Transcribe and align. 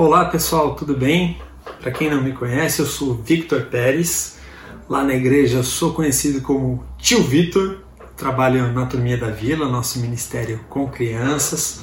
Olá 0.00 0.26
pessoal, 0.26 0.76
tudo 0.76 0.96
bem? 0.96 1.42
Para 1.80 1.90
quem 1.90 2.08
não 2.08 2.22
me 2.22 2.32
conhece, 2.32 2.78
eu 2.78 2.86
sou 2.86 3.14
Victor 3.14 3.62
Pérez. 3.62 4.38
Lá 4.88 5.02
na 5.02 5.12
igreja 5.12 5.64
sou 5.64 5.92
conhecido 5.92 6.40
como 6.40 6.86
Tio 6.98 7.20
Vitor. 7.24 7.80
Trabalho 8.16 8.72
na 8.72 8.86
Turminha 8.86 9.18
da 9.18 9.30
Vila, 9.30 9.68
nosso 9.68 9.98
ministério 9.98 10.60
com 10.68 10.86
crianças. 10.86 11.80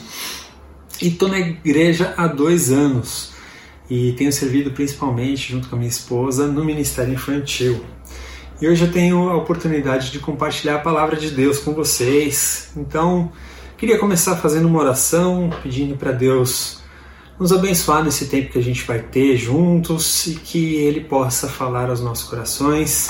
E 1.02 1.10
estou 1.10 1.28
na 1.28 1.40
igreja 1.40 2.14
há 2.16 2.26
dois 2.26 2.72
anos 2.72 3.34
e 3.90 4.14
tenho 4.14 4.32
servido 4.32 4.72
principalmente 4.72 5.52
junto 5.52 5.68
com 5.68 5.76
a 5.76 5.80
minha 5.80 5.90
esposa 5.90 6.48
no 6.48 6.64
ministério 6.64 7.14
infantil. 7.14 7.84
E 8.62 8.68
hoje 8.70 8.86
eu 8.86 8.94
tenho 8.94 9.30
a 9.30 9.36
oportunidade 9.36 10.10
de 10.10 10.20
compartilhar 10.20 10.76
a 10.76 10.80
palavra 10.80 11.18
de 11.18 11.32
Deus 11.32 11.60
com 11.60 11.74
vocês. 11.74 12.72
Então, 12.78 13.30
queria 13.78 14.00
começar 14.00 14.38
fazendo 14.38 14.70
uma 14.70 14.80
oração, 14.80 15.50
pedindo 15.62 15.98
para 15.98 16.14
Deus 16.14 16.85
nos 17.40 17.52
abençoar 17.52 18.04
nesse 18.04 18.28
tempo 18.28 18.52
que 18.52 18.60
a 18.60 18.64
gente 18.64 18.86
vai 18.86 19.00
ter 19.00 19.36
juntos 19.36 20.28
e 20.28 20.36
que 20.36 20.76
Ele 20.76 21.02
possa 21.02 21.48
falar 21.50 21.90
aos 21.90 22.00
nossos 22.00 22.30
corações 22.30 23.10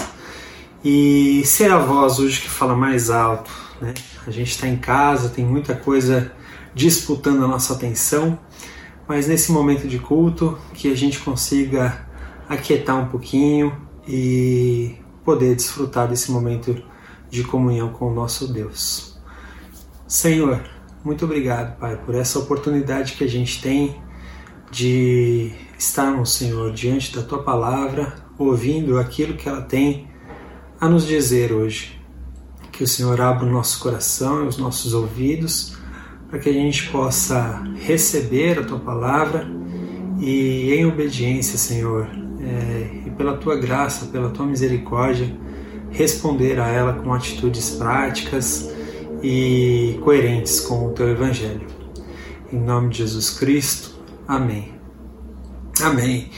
e 0.83 1.43
ser 1.45 1.71
a 1.71 1.77
voz 1.77 2.19
hoje 2.19 2.41
que 2.41 2.49
fala 2.49 2.75
mais 2.75 3.09
alto. 3.09 3.51
Né? 3.79 3.93
A 4.25 4.31
gente 4.31 4.51
está 4.51 4.67
em 4.67 4.77
casa, 4.77 5.29
tem 5.29 5.45
muita 5.45 5.75
coisa 5.75 6.31
disputando 6.73 7.43
a 7.43 7.47
nossa 7.47 7.73
atenção, 7.73 8.37
mas 9.07 9.27
nesse 9.27 9.51
momento 9.51 9.87
de 9.87 9.99
culto 9.99 10.57
que 10.73 10.91
a 10.91 10.95
gente 10.95 11.19
consiga 11.19 12.05
aquietar 12.49 12.97
um 12.97 13.07
pouquinho 13.07 13.75
e 14.07 14.95
poder 15.23 15.55
desfrutar 15.55 16.07
desse 16.07 16.31
momento 16.31 16.83
de 17.29 17.43
comunhão 17.43 17.89
com 17.89 18.11
o 18.11 18.13
nosso 18.13 18.51
Deus. 18.51 19.17
Senhor, 20.07 20.63
muito 21.03 21.25
obrigado, 21.25 21.77
Pai, 21.77 21.97
por 21.97 22.15
essa 22.15 22.39
oportunidade 22.39 23.13
que 23.13 23.23
a 23.23 23.29
gente 23.29 23.61
tem 23.61 24.03
de 24.71 25.51
estarmos, 25.77 26.33
Senhor, 26.33 26.71
diante 26.71 27.15
da 27.15 27.21
tua 27.21 27.43
palavra, 27.43 28.15
ouvindo 28.37 28.99
aquilo 28.99 29.35
que 29.35 29.47
ela 29.47 29.61
tem 29.61 30.07
a 30.79 30.87
nos 30.87 31.05
dizer 31.05 31.51
hoje. 31.51 31.99
Que 32.71 32.83
o 32.83 32.87
Senhor 32.87 33.19
abra 33.21 33.45
o 33.45 33.49
nosso 33.49 33.79
coração 33.79 34.43
e 34.43 34.47
os 34.47 34.57
nossos 34.57 34.93
ouvidos 34.93 35.77
para 36.29 36.39
que 36.39 36.49
a 36.49 36.53
gente 36.53 36.89
possa 36.89 37.63
receber 37.77 38.59
a 38.59 38.63
tua 38.63 38.79
palavra 38.79 39.47
e, 40.19 40.73
em 40.73 40.85
obediência, 40.85 41.57
Senhor, 41.57 42.09
é, 42.41 43.07
e 43.07 43.09
pela 43.11 43.37
tua 43.37 43.55
graça, 43.55 44.07
pela 44.07 44.29
tua 44.29 44.45
misericórdia, 44.45 45.33
responder 45.91 46.59
a 46.59 46.67
ela 46.67 46.93
com 46.93 47.13
atitudes 47.13 47.71
práticas 47.71 48.69
e 49.23 49.97
coerentes 50.03 50.59
com 50.59 50.87
o 50.87 50.91
teu 50.91 51.09
Evangelho. 51.09 51.67
Em 52.51 52.59
nome 52.59 52.89
de 52.89 52.97
Jesus 52.99 53.29
Cristo. 53.29 53.94
Amém. 54.27 54.73
Amém. 55.81 56.29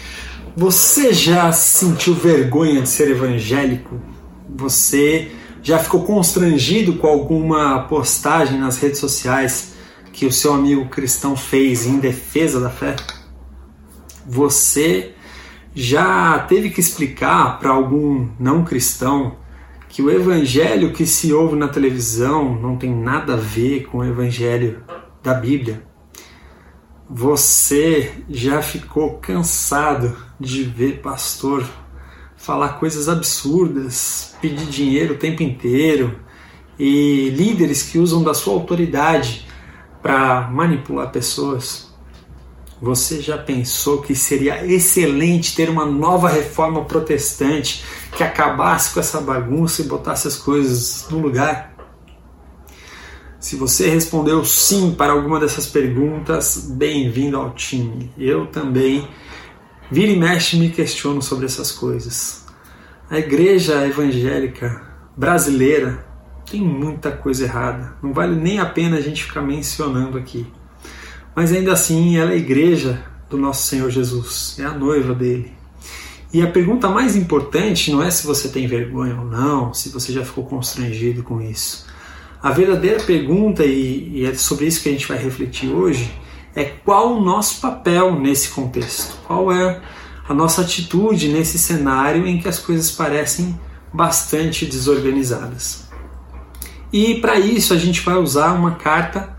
Você 0.56 1.14
já 1.14 1.52
sentiu 1.52 2.14
vergonha 2.14 2.82
de 2.82 2.90
ser 2.90 3.12
evangélico? 3.12 4.02
Você 4.50 5.32
já 5.62 5.80
ficou 5.80 6.04
constrangido 6.04 6.96
com 6.96 7.08
alguma 7.08 7.84
postagem 7.84 8.60
nas 8.60 8.78
redes 8.78 9.00
sociais 9.00 9.74
que 10.12 10.26
o 10.26 10.32
seu 10.32 10.54
amigo 10.54 10.90
cristão 10.90 11.36
fez 11.36 11.86
em 11.86 12.00
defesa 12.00 12.60
da 12.60 12.70
fé? 12.70 12.96
Você 14.26 15.14
já 15.74 16.40
teve 16.40 16.72
que 16.72 16.80
explicar 16.80 17.60
para 17.60 17.70
algum 17.70 18.28
não 18.40 18.64
cristão 18.64 19.38
que 19.88 20.02
o 20.02 20.10
evangelho 20.10 20.92
que 20.92 21.06
se 21.06 21.32
ouve 21.32 21.56
na 21.56 21.68
televisão 21.68 22.60
não 22.60 22.76
tem 22.76 22.94
nada 22.94 23.36
a 23.36 23.38
ver 23.38 23.86
com 23.86 24.00
o 24.00 24.04
evangelho 24.04 24.84
da 25.24 25.34
Bíblia? 25.34 25.87
Você 27.10 28.12
já 28.30 28.62
ficou 28.62 29.14
cansado 29.20 30.18
de 30.38 30.64
ver 30.64 31.02
pastor 31.02 31.66
falar 32.36 32.80
coisas 32.80 33.08
absurdas, 33.08 34.36
pedir 34.42 34.66
dinheiro 34.66 35.14
o 35.14 35.18
tempo 35.18 35.42
inteiro 35.42 36.20
e 36.78 37.30
líderes 37.30 37.84
que 37.84 37.98
usam 37.98 38.22
da 38.22 38.34
sua 38.34 38.56
autoridade 38.56 39.48
para 40.02 40.50
manipular 40.52 41.10
pessoas? 41.10 41.88
Você 42.82 43.22
já 43.22 43.38
pensou 43.38 44.02
que 44.02 44.14
seria 44.14 44.66
excelente 44.66 45.56
ter 45.56 45.70
uma 45.70 45.86
nova 45.86 46.28
reforma 46.28 46.84
protestante 46.84 47.86
que 48.18 48.22
acabasse 48.22 48.94
com 48.94 49.00
essa 49.00 49.22
bagunça 49.22 49.82
e 49.82 49.86
botasse 49.86 50.28
as 50.28 50.36
coisas 50.36 51.08
no 51.10 51.20
lugar? 51.20 51.77
Se 53.40 53.56
você 53.56 53.88
respondeu 53.88 54.44
sim 54.44 54.96
para 54.96 55.14
alguma 55.14 55.40
dessas 55.40 55.68
perguntas, 55.68 56.72
bem-vindo 56.72 57.38
ao 57.38 57.52
time. 57.52 58.12
Eu 58.18 58.48
também, 58.48 59.08
vira 59.92 60.12
e 60.12 60.18
mexe, 60.18 60.58
me 60.58 60.72
questiono 60.72 61.22
sobre 61.22 61.46
essas 61.46 61.72
coisas. 61.72 62.44
A 63.08 63.20
igreja 63.20 63.86
evangélica 63.86 64.82
brasileira 65.16 66.04
tem 66.50 66.62
muita 66.62 67.12
coisa 67.12 67.44
errada. 67.44 67.96
Não 68.02 68.12
vale 68.12 68.36
nem 68.36 68.58
a 68.58 68.66
pena 68.66 68.98
a 68.98 69.02
gente 69.02 69.24
ficar 69.24 69.44
mencionando 69.44 70.18
aqui. 70.18 70.48
Mas 71.36 71.54
ainda 71.54 71.74
assim, 71.74 72.18
ela 72.18 72.32
é 72.32 72.34
a 72.34 72.38
igreja 72.38 73.04
do 73.30 73.38
nosso 73.38 73.68
Senhor 73.68 73.92
Jesus, 73.92 74.56
é 74.58 74.64
a 74.64 74.74
noiva 74.74 75.14
dele. 75.14 75.54
E 76.34 76.42
a 76.42 76.48
pergunta 76.50 76.90
mais 76.90 77.16
importante 77.16 77.92
não 77.92 78.02
é 78.02 78.10
se 78.10 78.26
você 78.26 78.50
tem 78.50 78.66
vergonha 78.66 79.16
ou 79.16 79.26
não, 79.26 79.76
se 79.76 79.90
você 79.90 80.12
já 80.12 80.26
ficou 80.26 80.44
constrangido 80.44 81.22
com 81.22 81.40
isso. 81.40 81.86
A 82.42 82.52
verdadeira 82.52 83.00
pergunta, 83.04 83.66
e, 83.66 84.12
e 84.14 84.26
é 84.26 84.34
sobre 84.36 84.66
isso 84.66 84.82
que 84.82 84.90
a 84.90 84.92
gente 84.92 85.08
vai 85.08 85.18
refletir 85.18 85.70
hoje, 85.70 86.12
é 86.56 86.64
qual 86.64 87.14
o 87.14 87.22
nosso 87.22 87.62
papel 87.62 88.20
nesse 88.20 88.50
contexto? 88.50 89.18
Qual 89.26 89.52
é 89.52 89.82
a 90.28 90.34
nossa 90.34 90.62
atitude 90.62 91.30
nesse 91.30 91.58
cenário 91.58 92.28
em 92.28 92.40
que 92.40 92.48
as 92.48 92.60
coisas 92.60 92.92
parecem 92.92 93.60
bastante 93.94 94.66
desorganizadas? 94.66 95.88
E 96.92 97.16
para 97.16 97.40
isso 97.40 97.74
a 97.74 97.78
gente 97.78 98.02
vai 98.02 98.16
usar 98.16 98.54
uma 98.54 98.76
carta 98.76 99.36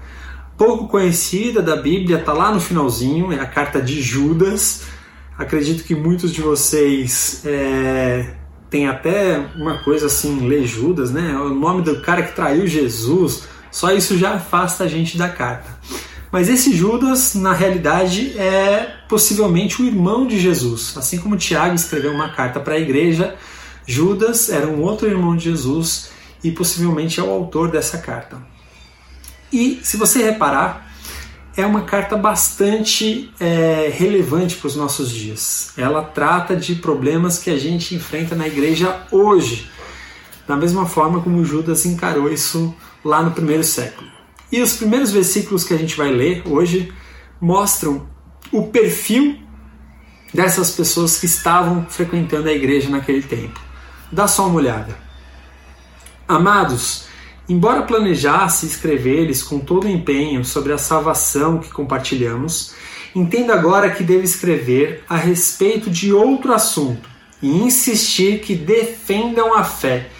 pouco 0.56 0.88
conhecida 0.88 1.62
da 1.62 1.76
Bíblia, 1.76 2.19
está 2.19 2.32
lá 2.32 2.53
no 2.53 2.60
finalzinho, 2.60 3.32
é 3.32 3.41
a 3.41 3.47
carta 3.47 3.80
de 3.80 4.03
Judas. 4.03 4.82
Acredito 5.38 5.84
que 5.84 5.94
muitos 5.94 6.32
de 6.32 6.42
vocês 6.42 7.42
é, 7.47 8.34
tem 8.71 8.87
até 8.87 9.39
uma 9.56 9.79
coisa 9.79 10.06
assim, 10.06 10.47
ler 10.47 10.67
Judas, 10.67 11.11
né? 11.11 11.37
O 11.39 11.55
nome 11.55 11.83
do 11.83 12.01
cara 12.01 12.23
que 12.23 12.34
traiu 12.34 12.67
Jesus, 12.67 13.45
só 13.71 13.93
isso 13.93 14.19
já 14.19 14.34
afasta 14.34 14.84
a 14.84 14.89
gente 14.89 15.17
da 15.17 15.29
carta. 15.29 15.79
Mas 16.31 16.49
esse 16.49 16.75
Judas, 16.77 17.34
na 17.34 17.55
realidade, 17.55 18.39
é 18.39 18.97
possivelmente 19.09 19.81
o 19.81 19.87
irmão 19.87 20.27
de 20.27 20.39
Jesus. 20.39 20.95
Assim 20.97 21.19
como 21.19 21.37
Tiago 21.37 21.75
escreveu 21.75 22.12
uma 22.12 22.28
carta 22.31 22.61
para 22.61 22.75
a 22.75 22.78
igreja, 22.78 23.34
Judas 23.87 24.51
era 24.51 24.67
um 24.67 24.83
outro 24.83 25.09
irmão 25.09 25.34
de 25.34 25.45
Jesus 25.45 26.11
e 26.45 26.51
possivelmente 26.51 27.19
é 27.19 27.23
o 27.23 27.31
autor 27.31 27.71
dessa 27.71 27.97
carta. 27.97 28.37
E 29.51 29.81
se 29.83 29.97
você 29.97 30.23
reparar, 30.23 30.88
é 31.59 31.67
uma 31.67 31.83
carta 31.83 32.17
bastante 32.17 33.35
é, 33.41 33.93
relevante 33.93 34.55
para 34.55 34.69
os 34.69 34.77
nossos 34.77 35.11
dias. 35.11 35.73
Ela 35.77 36.05
trata 36.05 36.55
de 36.55 36.77
problemas 36.77 37.37
que 37.37 37.51
a 37.51 37.59
gente 37.59 37.97
enfrenta 37.97 38.37
na 38.37 38.47
igreja 38.47 39.03
hoje, 39.11 39.69
da 40.47 40.57
mesma 40.57 40.87
forma 40.87 41.21
como 41.21 41.45
Judas 41.45 41.85
encarou 41.85 42.33
isso 42.33 42.73
lá 43.05 43.25
no 43.25 43.33
primeiro 43.33 43.65
século. 43.65 44.09
E 44.53 44.63
os 44.63 44.75
primeiros 44.75 45.11
versículos 45.11 45.65
que 45.65 45.75
a 45.75 45.77
gente 45.77 45.97
vai 45.97 46.13
ler 46.13 46.45
hoje 46.47 46.93
mostram 47.41 48.09
o 48.53 48.69
perfil 48.69 49.37
dessas 50.33 50.71
pessoas 50.71 51.19
que 51.19 51.27
estavam 51.27 51.85
frequentando 51.87 52.49
a 52.49 52.53
igreja 52.53 52.89
naquele 52.89 53.23
tempo. 53.23 53.61
Dá 54.13 54.29
só 54.29 54.47
uma 54.47 54.59
olhada. 54.59 54.97
Amados, 56.29 57.08
Embora 57.48 57.82
planejasse 57.82 58.66
escrever-lhes 58.66 59.42
com 59.42 59.59
todo 59.59 59.88
empenho 59.88 60.44
sobre 60.44 60.70
a 60.70 60.76
salvação 60.76 61.59
que 61.59 61.70
compartilhamos, 61.70 62.75
entenda 63.14 63.54
agora 63.54 63.88
que 63.91 64.04
devo 64.04 64.22
escrever 64.22 65.03
a 65.09 65.16
respeito 65.16 65.89
de 65.89 66.12
outro 66.12 66.53
assunto 66.53 67.09
e 67.41 67.48
insistir 67.48 68.41
que 68.41 68.54
defendam 68.54 69.54
a 69.56 69.65
fé 69.65 70.10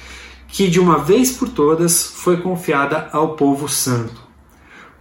que 0.49 0.69
de 0.69 0.81
uma 0.81 0.99
vez 0.99 1.31
por 1.33 1.51
todas 1.51 2.05
foi 2.07 2.39
confiada 2.39 3.11
ao 3.13 3.37
povo 3.37 3.69
santo. 3.69 4.27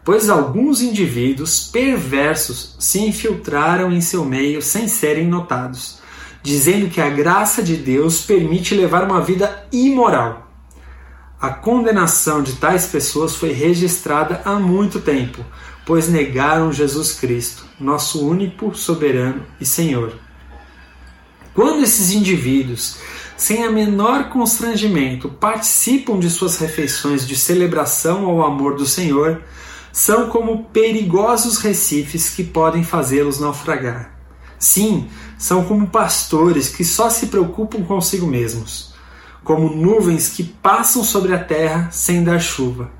Pois 0.04 0.28
alguns 0.28 0.82
indivíduos 0.82 1.70
perversos 1.72 2.76
se 2.78 3.00
infiltraram 3.00 3.90
em 3.94 4.02
seu 4.02 4.26
meio 4.26 4.62
sem 4.62 4.90
serem 4.90 5.26
notados, 5.26 6.00
dizendo 6.44 6.90
que 6.90 7.00
a 7.00 7.10
graça 7.10 7.64
de 7.64 7.78
Deus 7.78 8.22
permite 8.22 8.76
levar 8.76 9.06
uma 9.06 9.22
vida 9.22 9.66
imoral 9.72 10.47
a 11.40 11.50
condenação 11.50 12.42
de 12.42 12.54
tais 12.54 12.88
pessoas 12.88 13.36
foi 13.36 13.52
registrada 13.52 14.42
há 14.44 14.56
muito 14.56 15.00
tempo, 15.00 15.46
pois 15.86 16.08
negaram 16.08 16.74
Jesus 16.74 17.14
Cristo, 17.14 17.64
nosso 17.80 18.28
único 18.28 18.76
soberano 18.76 19.46
e 19.62 19.66
Senhor. 19.66 20.14
Quando 21.54 21.84
esses 21.84 22.12
indivíduos, 22.12 22.98
sem 23.36 23.64
a 23.64 23.72
menor 23.72 24.30
constrangimento, 24.30 25.30
participam 25.30 26.20
de 26.20 26.30
suas 26.30 26.58
refeições 26.58 27.28
de 27.28 27.36
celebração 27.36 28.26
ao 28.26 28.44
amor 28.44 28.76
do 28.76 28.86
Senhor, 28.86 29.42
são 29.92 30.30
como 30.30 30.66
perigosos 30.66 31.60
recifes 31.60 32.30
que 32.30 32.44
podem 32.44 32.84
fazê-los 32.84 33.40
naufragar. 33.40 34.18
Sim, 34.58 35.08
são 35.38 35.64
como 35.66 35.88
pastores 35.88 36.70
que 36.70 36.84
só 36.84 37.12
se 37.12 37.28
preocupam 37.28 37.84
consigo 37.84 38.26
mesmos, 38.26 38.87
como 39.48 39.74
nuvens 39.74 40.28
que 40.28 40.44
passam 40.44 41.06
sobre 41.06 41.34
a 41.34 41.42
terra 41.42 41.88
sem 41.90 42.22
dar 42.22 42.38
chuva, 42.38 42.92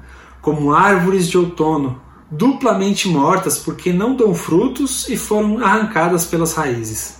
como 0.42 0.74
árvores 0.74 1.28
de 1.28 1.38
outono, 1.38 2.02
duplamente 2.32 3.10
mortas 3.10 3.58
porque 3.58 3.92
não 3.92 4.16
dão 4.16 4.34
frutos 4.34 5.10
e 5.10 5.18
foram 5.18 5.62
arrancadas 5.62 6.26
pelas 6.26 6.54
raízes. 6.54 7.18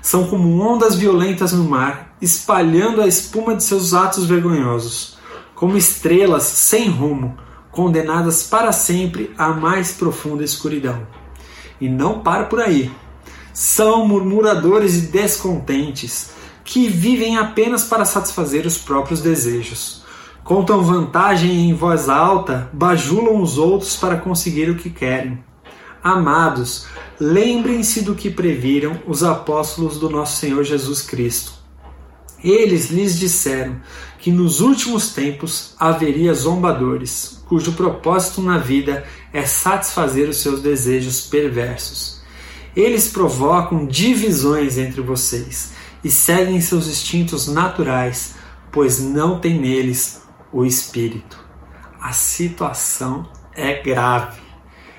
São 0.00 0.26
como 0.28 0.58
ondas 0.62 0.94
violentas 0.94 1.52
no 1.52 1.64
mar, 1.64 2.16
espalhando 2.22 3.02
a 3.02 3.06
espuma 3.06 3.54
de 3.54 3.64
seus 3.64 3.92
atos 3.92 4.24
vergonhosos, 4.24 5.18
como 5.54 5.76
estrelas 5.76 6.44
sem 6.44 6.88
rumo, 6.88 7.36
condenadas 7.70 8.44
para 8.44 8.72
sempre 8.72 9.30
à 9.36 9.48
mais 9.48 9.92
profunda 9.92 10.42
escuridão. 10.42 11.06
E 11.78 11.86
não 11.86 12.20
para 12.20 12.44
por 12.44 12.62
aí. 12.62 12.90
São 13.52 14.08
murmuradores 14.08 14.96
e 14.96 15.00
descontentes, 15.02 16.30
que 16.64 16.88
vivem 16.88 17.36
apenas 17.36 17.84
para 17.84 18.04
satisfazer 18.04 18.66
os 18.66 18.78
próprios 18.78 19.20
desejos. 19.20 20.02
Contam 20.44 20.82
vantagem 20.82 21.68
em 21.68 21.74
voz 21.74 22.08
alta, 22.08 22.70
bajulam 22.72 23.40
os 23.40 23.58
outros 23.58 23.96
para 23.96 24.16
conseguir 24.16 24.70
o 24.70 24.76
que 24.76 24.90
querem. 24.90 25.42
Amados, 26.02 26.86
lembrem-se 27.20 28.02
do 28.02 28.14
que 28.14 28.30
previram 28.30 29.00
os 29.06 29.22
apóstolos 29.22 29.98
do 29.98 30.08
nosso 30.08 30.38
Senhor 30.38 30.64
Jesus 30.64 31.02
Cristo. 31.02 31.52
Eles 32.42 32.90
lhes 32.90 33.18
disseram 33.18 33.76
que 34.18 34.32
nos 34.32 34.60
últimos 34.60 35.10
tempos 35.10 35.74
haveria 35.78 36.32
zombadores, 36.32 37.42
cujo 37.46 37.72
propósito 37.72 38.40
na 38.40 38.56
vida 38.56 39.04
é 39.32 39.44
satisfazer 39.44 40.28
os 40.28 40.38
seus 40.38 40.62
desejos 40.62 41.20
perversos. 41.20 42.20
Eles 42.74 43.08
provocam 43.08 43.86
divisões 43.86 44.78
entre 44.78 45.02
vocês 45.02 45.72
e 46.02 46.10
seguem 46.10 46.60
seus 46.60 46.86
instintos 46.86 47.46
naturais, 47.46 48.34
pois 48.72 49.00
não 49.00 49.38
tem 49.38 49.58
neles 49.58 50.22
o 50.52 50.64
espírito. 50.64 51.38
A 52.00 52.12
situação 52.12 53.28
é 53.54 53.82
grave. 53.82 54.40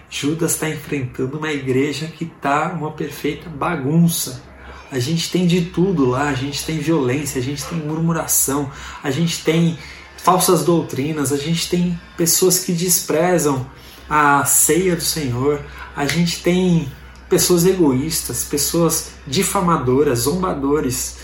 Judas 0.09 0.53
está 0.53 0.69
enfrentando 0.69 1.37
uma 1.37 1.51
igreja 1.51 2.07
que 2.07 2.25
está 2.25 2.73
uma 2.73 2.91
perfeita 2.91 3.49
bagunça. 3.49 4.43
A 4.91 4.99
gente 4.99 5.31
tem 5.31 5.47
de 5.47 5.61
tudo 5.61 6.05
lá, 6.05 6.29
a 6.29 6.33
gente 6.33 6.65
tem 6.65 6.77
violência, 6.77 7.39
a 7.39 7.43
gente 7.43 7.63
tem 7.63 7.79
murmuração, 7.79 8.69
a 9.01 9.09
gente 9.09 9.41
tem 9.43 9.79
falsas 10.17 10.63
doutrinas, 10.65 11.31
a 11.31 11.37
gente 11.37 11.69
tem 11.69 11.99
pessoas 12.17 12.59
que 12.59 12.73
desprezam 12.73 13.65
a 14.09 14.43
ceia 14.43 14.95
do 14.95 15.01
Senhor, 15.01 15.63
a 15.95 16.05
gente 16.05 16.43
tem 16.43 16.91
pessoas 17.29 17.65
egoístas, 17.65 18.43
pessoas 18.43 19.11
difamadoras, 19.31 20.19
zombadores. 20.19 21.19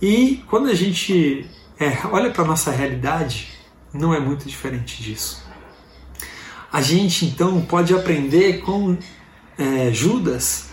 E 0.00 0.44
quando 0.48 0.68
a 0.68 0.74
gente 0.74 1.46
é, 1.80 2.06
olha 2.12 2.30
para 2.30 2.44
a 2.44 2.46
nossa 2.46 2.70
realidade, 2.70 3.48
não 3.92 4.14
é 4.14 4.20
muito 4.20 4.46
diferente 4.46 5.02
disso. 5.02 5.44
A 6.72 6.82
gente 6.82 7.24
então 7.24 7.60
pode 7.62 7.94
aprender 7.94 8.60
com 8.60 8.96
é, 9.58 9.90
Judas 9.92 10.68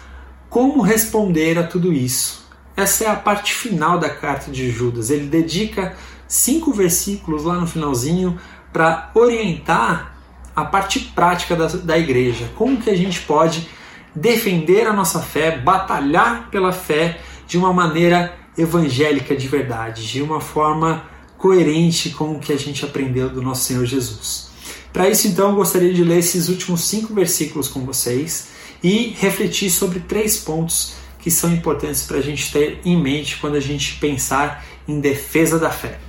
como 0.50 0.82
responder 0.82 1.58
a 1.58 1.64
tudo 1.64 1.94
isso. 1.94 2.44
Essa 2.76 3.06
é 3.06 3.08
a 3.08 3.16
parte 3.16 3.54
final 3.54 3.98
da 3.98 4.10
carta 4.10 4.52
de 4.52 4.70
Judas. 4.70 5.10
Ele 5.10 5.28
dedica 5.28 5.96
cinco 6.28 6.74
versículos 6.74 7.46
lá 7.46 7.56
no 7.56 7.66
finalzinho 7.66 8.38
para 8.72 9.12
orientar 9.14 10.18
a 10.56 10.66
parte 10.66 11.00
prática 11.16 11.56
da, 11.56 11.68
da 11.68 11.98
igreja. 11.98 12.50
Como 12.56 12.82
que 12.82 12.90
a 12.90 12.98
gente 12.98 13.22
pode 13.22 13.68
defender 14.16 14.88
a 14.88 14.94
nossa 14.94 15.22
fé, 15.22 15.58
batalhar 15.58 16.50
pela 16.50 16.72
fé 16.72 17.20
de 17.48 17.58
uma 17.58 17.74
maneira 17.74 18.34
evangélica 18.58 19.36
de 19.36 19.48
verdade, 19.48 20.08
de 20.08 20.22
uma 20.22 20.40
forma 20.40 21.04
coerente 21.38 22.12
com 22.12 22.34
o 22.34 22.40
que 22.40 22.54
a 22.54 22.58
gente 22.58 22.86
aprendeu 22.86 23.30
do 23.30 23.42
nosso 23.42 23.64
Senhor 23.64 23.86
Jesus. 23.86 24.50
Para 24.94 25.10
isso, 25.10 25.28
então, 25.28 25.50
eu 25.50 25.56
gostaria 25.56 25.94
de 25.94 26.04
ler 26.04 26.20
esses 26.20 26.50
últimos 26.50 26.84
cinco 26.84 27.14
versículos 27.14 27.68
com 27.68 27.84
vocês 27.84 28.50
e 28.84 29.16
refletir 29.18 29.70
sobre 29.72 30.00
três 30.00 30.38
pontos 30.38 30.94
que 31.20 31.32
são 31.32 31.52
importantes 31.52 32.04
para 32.04 32.18
a 32.18 32.22
gente 32.22 32.52
ter 32.52 32.80
em 32.86 33.02
mente 33.02 33.38
quando 33.38 33.56
a 33.56 33.60
gente 33.60 33.96
pensar 33.96 34.64
em 34.88 35.00
defesa 35.00 35.58
da 35.58 35.72
fé. 35.72 36.00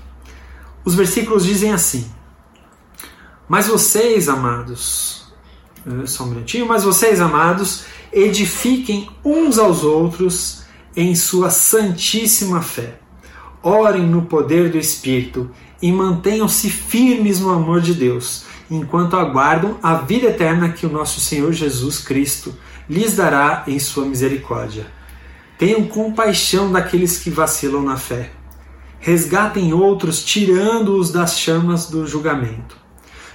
Os 0.84 0.94
versículos 0.94 1.44
dizem 1.44 1.72
assim: 1.72 2.10
Mas 3.48 3.68
vocês, 3.68 4.28
amados, 4.28 5.23
só 6.06 6.24
um 6.24 6.28
minutinho, 6.28 6.66
mas 6.66 6.84
vocês, 6.84 7.20
amados, 7.20 7.84
edifiquem 8.12 9.08
uns 9.24 9.58
aos 9.58 9.84
outros 9.84 10.64
em 10.96 11.14
sua 11.14 11.50
santíssima 11.50 12.62
fé. 12.62 12.98
Orem 13.62 14.06
no 14.06 14.22
poder 14.22 14.70
do 14.70 14.78
Espírito 14.78 15.50
e 15.82 15.90
mantenham-se 15.92 16.70
firmes 16.70 17.40
no 17.40 17.50
amor 17.50 17.80
de 17.80 17.94
Deus, 17.94 18.44
enquanto 18.70 19.16
aguardam 19.16 19.78
a 19.82 19.94
vida 19.94 20.28
eterna 20.28 20.70
que 20.70 20.86
o 20.86 20.90
nosso 20.90 21.20
Senhor 21.20 21.52
Jesus 21.52 21.98
Cristo 21.98 22.54
lhes 22.88 23.16
dará 23.16 23.64
em 23.66 23.78
sua 23.78 24.04
misericórdia. 24.04 24.86
Tenham 25.58 25.84
compaixão 25.84 26.72
daqueles 26.72 27.18
que 27.18 27.30
vacilam 27.30 27.82
na 27.82 27.96
fé. 27.96 28.30
Resgatem 29.00 29.72
outros, 29.74 30.24
tirando-os 30.24 31.12
das 31.12 31.38
chamas 31.38 31.86
do 31.86 32.06
julgamento. 32.06 32.76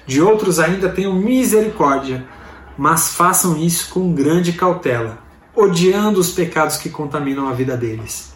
De 0.06 0.20
outros 0.22 0.60
ainda 0.60 0.90
tenham 0.90 1.14
misericórdia 1.14 2.26
mas 2.80 3.10
façam 3.10 3.58
isso 3.58 3.90
com 3.90 4.14
grande 4.14 4.54
cautela, 4.54 5.18
odiando 5.54 6.18
os 6.18 6.32
pecados 6.32 6.78
que 6.78 6.90
contaminam 6.90 7.50
a 7.50 7.52
vida 7.52 7.76
deles. 7.76 8.34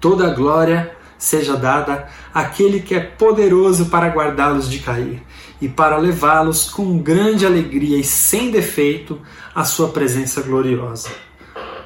Toda 0.00 0.26
a 0.26 0.34
glória 0.34 0.92
seja 1.16 1.56
dada 1.56 2.08
àquele 2.34 2.80
que 2.80 2.96
é 2.96 2.98
poderoso 2.98 3.86
para 3.86 4.08
guardá-los 4.08 4.68
de 4.68 4.80
cair 4.80 5.22
e 5.60 5.68
para 5.68 5.98
levá-los 5.98 6.68
com 6.68 6.98
grande 6.98 7.46
alegria 7.46 7.96
e 7.96 8.02
sem 8.02 8.50
defeito 8.50 9.20
à 9.54 9.64
sua 9.64 9.90
presença 9.90 10.42
gloriosa. 10.42 11.08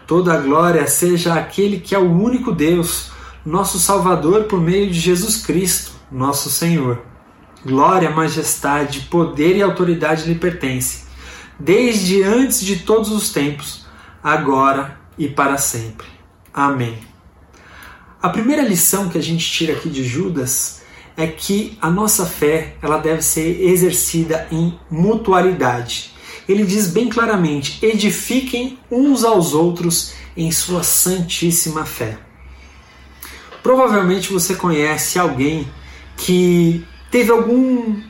Toda 0.06 0.32
a 0.32 0.38
glória 0.38 0.87
seja 0.87 1.34
àquele 1.34 1.81
que 1.81 1.94
é 1.94 1.98
o 1.98 2.10
único 2.10 2.50
Deus, 2.50 3.12
nosso 3.44 3.78
Salvador 3.78 4.44
por 4.44 4.58
meio 4.58 4.90
de 4.90 4.98
Jesus 4.98 5.44
Cristo, 5.44 5.93
nosso 6.10 6.48
Senhor. 6.48 7.02
Glória, 7.62 8.10
majestade, 8.10 9.00
poder 9.10 9.55
e 9.55 9.62
autoridade 9.62 10.26
lhe 10.26 10.34
pertence 10.34 11.11
desde 11.64 12.24
antes 12.24 12.60
de 12.60 12.80
todos 12.80 13.12
os 13.12 13.30
tempos, 13.30 13.86
agora 14.22 14.98
e 15.16 15.28
para 15.28 15.56
sempre. 15.56 16.08
Amém. 16.52 16.98
A 18.20 18.28
primeira 18.28 18.62
lição 18.62 19.08
que 19.08 19.16
a 19.16 19.22
gente 19.22 19.48
tira 19.48 19.74
aqui 19.74 19.88
de 19.88 20.02
Judas 20.02 20.82
é 21.16 21.26
que 21.26 21.78
a 21.81 21.88
nossa 21.88 22.26
fé 22.26 22.74
ela 22.82 22.98
deve 22.98 23.22
ser 23.22 23.62
exercida 23.62 24.48
em 24.50 24.76
mutualidade. 24.90 26.12
Ele 26.48 26.64
diz 26.64 26.88
bem 26.88 27.08
claramente: 27.08 27.78
edifiquem 27.84 28.78
uns 28.90 29.22
aos 29.22 29.54
outros 29.54 30.14
em 30.36 30.50
sua 30.50 30.82
santíssima 30.82 31.84
fé. 31.84 32.19
Provavelmente 33.62 34.32
você 34.32 34.56
conhece 34.56 35.16
alguém 35.16 35.69
que 36.16 36.84
teve 37.08 37.31
algum, 37.31 38.00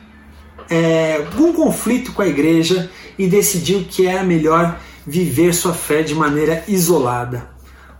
é, 0.67 1.17
algum 1.17 1.53
conflito 1.53 2.13
com 2.13 2.23
a 2.23 2.27
igreja 2.27 2.89
e 3.17 3.27
decidiu 3.27 3.85
que 3.89 4.07
era 4.07 4.23
melhor 4.23 4.79
viver 5.05 5.53
sua 5.53 5.73
fé 5.73 6.01
de 6.01 6.15
maneira 6.15 6.63
isolada. 6.67 7.49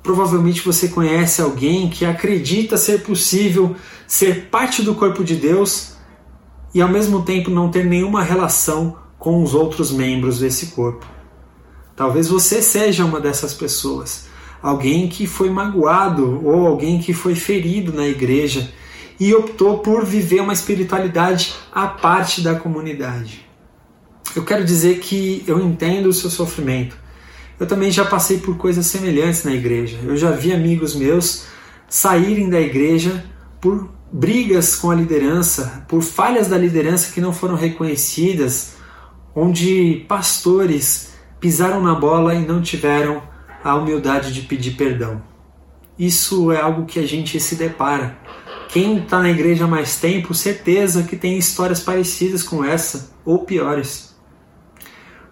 Provavelmente 0.02 0.62
você 0.62 0.90
conhece 0.90 1.42
alguém 1.42 1.90
que 1.90 2.06
acredita 2.06 2.78
ser 2.78 3.04
possível 3.04 3.76
ser 4.08 4.50
parte 4.52 4.82
do 4.82 4.96
corpo 4.96 5.24
de 5.24 5.36
Deus 5.36 5.94
e 6.74 6.82
ao 6.82 6.90
mesmo 6.90 7.24
tempo 7.24 7.50
não 7.50 7.72
ter 7.72 7.86
nenhuma 7.86 8.22
relação 8.22 8.98
com 9.18 9.42
os 9.42 9.54
outros 9.54 9.92
membros 9.92 10.40
desse 10.40 10.68
corpo. 10.68 11.06
Talvez 11.96 12.28
você 12.28 12.62
seja 12.62 13.06
uma 13.06 13.20
dessas 13.20 13.54
pessoas, 13.54 14.26
alguém 14.62 15.08
que 15.08 15.28
foi 15.28 15.50
magoado 15.50 16.46
ou 16.46 16.68
alguém 16.68 17.00
que 17.00 17.14
foi 17.14 17.36
ferido 17.36 17.94
na 17.94 18.08
igreja 18.08 18.72
e 19.20 19.34
optou 19.34 19.80
por 19.80 20.04
viver 20.04 20.42
uma 20.42 20.54
espiritualidade 20.54 21.54
à 21.72 21.88
parte 21.88 22.42
da 22.42 22.56
comunidade. 22.56 23.48
Eu 24.36 24.44
quero 24.44 24.66
dizer 24.66 25.00
que 25.00 25.44
eu 25.46 25.60
entendo 25.60 26.08
o 26.08 26.14
seu 26.14 26.30
sofrimento. 26.30 26.98
Eu 27.60 27.68
também 27.68 27.92
já 27.92 28.04
passei 28.04 28.40
por 28.40 28.58
coisas 28.58 28.88
semelhantes 28.88 29.44
na 29.44 29.54
igreja. 29.54 30.00
Eu 30.04 30.18
já 30.18 30.32
vi 30.32 30.52
amigos 30.52 30.96
meus 30.96 31.46
saírem 31.88 32.50
da 32.50 32.60
igreja 32.60 33.24
por 33.62 33.90
brigas 34.12 34.76
com 34.76 34.90
a 34.90 34.96
liderança, 34.96 35.86
por 35.88 36.02
falhas 36.02 36.48
da 36.48 36.58
liderança 36.58 37.12
que 37.12 37.22
não 37.22 37.32
foram 37.32 37.56
reconhecidas, 37.56 38.74
onde 39.36 40.04
pastores 40.08 41.14
pisaram 41.40 41.82
na 41.82 41.94
bola 41.94 42.34
e 42.34 42.46
não 42.46 42.62
tiveram 42.62 43.22
a 43.64 43.76
humildade 43.76 44.34
de 44.34 44.42
pedir 44.42 44.72
perdão. 44.72 45.22
Isso 45.98 46.52
é 46.52 46.60
algo 46.60 46.86
que 46.86 47.00
a 47.00 47.08
gente 47.08 47.40
se 47.40 47.56
depara. 47.56 48.18
Quem 48.70 48.98
está 48.98 49.20
na 49.20 49.30
igreja 49.30 49.66
há 49.66 49.68
mais 49.68 49.98
tempo, 49.98 50.34
certeza 50.34 51.04
que 51.04 51.16
tem 51.16 51.38
histórias 51.38 51.80
parecidas 51.80 52.42
com 52.42 52.66
essa, 52.66 53.12
ou 53.24 53.46
piores. 53.46 54.13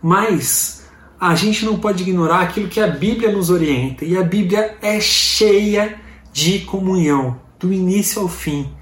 Mas 0.02 0.82
a 1.20 1.36
gente 1.36 1.64
não 1.66 1.78
pode 1.78 2.02
ignorar 2.02 2.42
aquilo 2.42 2.68
que 2.68 2.80
a 2.80 2.88
Bíblia 2.88 3.32
nos 3.32 3.50
orienta, 3.50 4.04
e 4.04 4.18
a 4.18 4.24
Bíblia 4.24 4.78
é 4.82 5.00
cheia 5.00 6.00
de 6.34 6.60
comunhão, 6.60 7.40
do 7.60 7.72
início 7.72 8.22
ao 8.22 8.28
fim. 8.28 8.74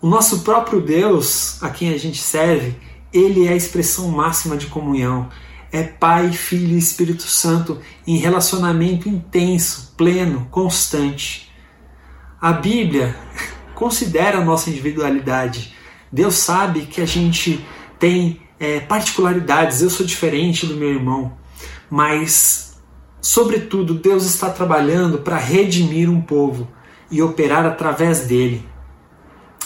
O 0.00 0.06
nosso 0.06 0.40
próprio 0.40 0.80
Deus, 0.80 1.62
a 1.62 1.70
quem 1.70 1.92
a 1.92 1.98
gente 1.98 2.18
serve, 2.18 2.76
ele 3.12 3.46
é 3.46 3.52
a 3.52 3.56
expressão 3.56 4.08
máxima 4.08 4.56
de 4.56 4.66
comunhão. 4.66 5.28
É 5.72 5.82
Pai, 5.82 6.32
Filho 6.32 6.74
e 6.74 6.78
Espírito 6.78 7.24
Santo 7.24 7.80
em 8.06 8.16
relacionamento 8.16 9.08
intenso, 9.08 9.94
pleno, 9.96 10.46
constante. 10.50 11.50
A 12.40 12.52
Bíblia 12.52 13.16
considera 13.74 14.38
a 14.38 14.44
nossa 14.44 14.70
individualidade. 14.70 15.74
Deus 16.12 16.34
sabe 16.36 16.82
que 16.82 17.00
a 17.00 17.06
gente 17.06 17.64
tem 17.98 18.40
é, 18.58 18.80
particularidades, 18.80 19.82
eu 19.82 19.90
sou 19.90 20.04
diferente 20.04 20.66
do 20.66 20.76
meu 20.76 20.88
irmão, 20.88 21.32
mas, 21.90 22.76
sobretudo, 23.20 23.94
Deus 23.94 24.24
está 24.24 24.50
trabalhando 24.50 25.18
para 25.18 25.38
redimir 25.38 26.10
um 26.10 26.20
povo 26.20 26.68
e 27.10 27.22
operar 27.22 27.64
através 27.64 28.20
dele. 28.20 28.66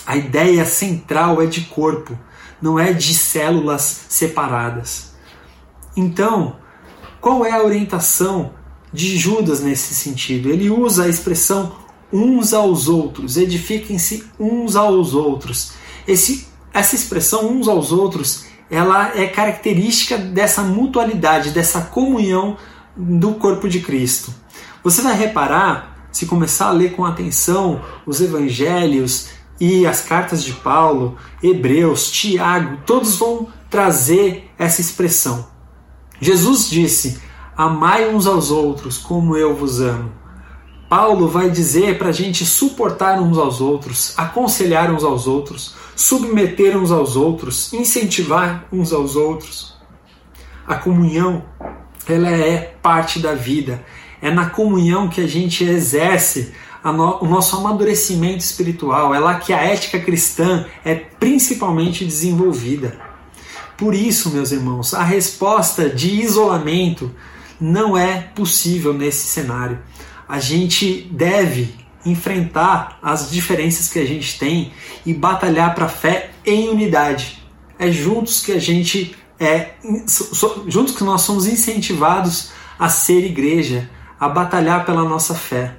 A 0.06 0.16
ideia 0.16 0.64
central 0.64 1.40
é 1.40 1.46
de 1.46 1.62
corpo, 1.62 2.18
não 2.60 2.78
é 2.78 2.92
de 2.92 3.14
células 3.14 4.06
separadas. 4.08 5.12
Então, 5.96 6.56
qual 7.20 7.44
é 7.44 7.52
a 7.52 7.62
orientação 7.62 8.52
de 8.92 9.16
Judas 9.16 9.60
nesse 9.60 9.94
sentido? 9.94 10.50
Ele 10.50 10.70
usa 10.70 11.04
a 11.04 11.08
expressão 11.08 11.76
uns 12.12 12.52
aos 12.52 12.88
outros, 12.88 13.36
edifiquem-se 13.36 14.24
uns 14.38 14.76
aos 14.76 15.14
outros. 15.14 15.72
Esse, 16.06 16.46
essa 16.72 16.94
expressão 16.94 17.48
uns 17.48 17.68
aos 17.68 17.90
outros, 17.90 18.44
ela 18.72 19.12
é 19.14 19.26
característica 19.26 20.16
dessa 20.16 20.62
mutualidade, 20.62 21.50
dessa 21.50 21.82
comunhão 21.82 22.56
do 22.96 23.34
corpo 23.34 23.68
de 23.68 23.80
Cristo. 23.80 24.34
Você 24.82 25.02
vai 25.02 25.14
reparar, 25.14 26.08
se 26.10 26.24
começar 26.24 26.68
a 26.68 26.72
ler 26.72 26.92
com 26.92 27.04
atenção 27.04 27.82
os 28.06 28.22
evangelhos 28.22 29.28
e 29.60 29.86
as 29.86 30.00
cartas 30.00 30.42
de 30.42 30.54
Paulo, 30.54 31.18
Hebreus, 31.42 32.10
Tiago, 32.10 32.78
todos 32.86 33.16
vão 33.16 33.48
trazer 33.68 34.50
essa 34.58 34.80
expressão. 34.80 35.46
Jesus 36.18 36.70
disse: 36.70 37.20
Amai 37.54 38.08
uns 38.08 38.26
aos 38.26 38.50
outros 38.50 38.96
como 38.96 39.36
eu 39.36 39.54
vos 39.54 39.82
amo. 39.82 40.10
Paulo 40.88 41.28
vai 41.28 41.50
dizer 41.50 41.98
para 41.98 42.08
a 42.08 42.12
gente 42.12 42.46
suportar 42.46 43.20
uns 43.20 43.36
aos 43.36 43.60
outros, 43.60 44.14
aconselhar 44.16 44.90
uns 44.90 45.04
aos 45.04 45.26
outros, 45.26 45.74
submeter 46.02 46.76
uns 46.76 46.90
aos 46.90 47.14
outros, 47.14 47.72
incentivar 47.72 48.66
uns 48.72 48.92
aos 48.92 49.14
outros. 49.14 49.76
A 50.66 50.74
comunhão, 50.74 51.44
ela 52.08 52.28
é 52.28 52.74
parte 52.82 53.20
da 53.20 53.34
vida. 53.34 53.84
É 54.20 54.28
na 54.28 54.50
comunhão 54.50 55.08
que 55.08 55.20
a 55.20 55.28
gente 55.28 55.62
exerce 55.62 56.52
o 56.84 57.26
nosso 57.26 57.56
amadurecimento 57.56 58.42
espiritual, 58.42 59.14
é 59.14 59.20
lá 59.20 59.36
que 59.36 59.52
a 59.52 59.60
ética 59.62 60.00
cristã 60.00 60.66
é 60.84 60.96
principalmente 60.96 62.04
desenvolvida. 62.04 62.98
Por 63.76 63.94
isso, 63.94 64.30
meus 64.30 64.50
irmãos, 64.50 64.94
a 64.94 65.04
resposta 65.04 65.88
de 65.88 66.20
isolamento 66.20 67.12
não 67.60 67.96
é 67.96 68.22
possível 68.34 68.92
nesse 68.92 69.28
cenário. 69.28 69.78
A 70.28 70.40
gente 70.40 71.08
deve 71.12 71.81
enfrentar 72.04 72.98
as 73.02 73.30
diferenças 73.30 73.88
que 73.88 73.98
a 73.98 74.06
gente 74.06 74.38
tem 74.38 74.72
e 75.04 75.14
batalhar 75.14 75.74
para 75.74 75.86
a 75.86 75.88
fé 75.88 76.30
em 76.44 76.68
unidade. 76.68 77.42
É 77.78 77.90
juntos 77.90 78.44
que 78.44 78.52
a 78.52 78.58
gente 78.58 79.16
é 79.38 79.74
juntos 80.68 80.94
que 80.94 81.02
nós 81.02 81.22
somos 81.22 81.46
incentivados 81.46 82.52
a 82.78 82.88
ser 82.88 83.24
igreja, 83.24 83.90
a 84.18 84.28
batalhar 84.28 84.84
pela 84.84 85.02
nossa 85.02 85.34
fé. 85.34 85.76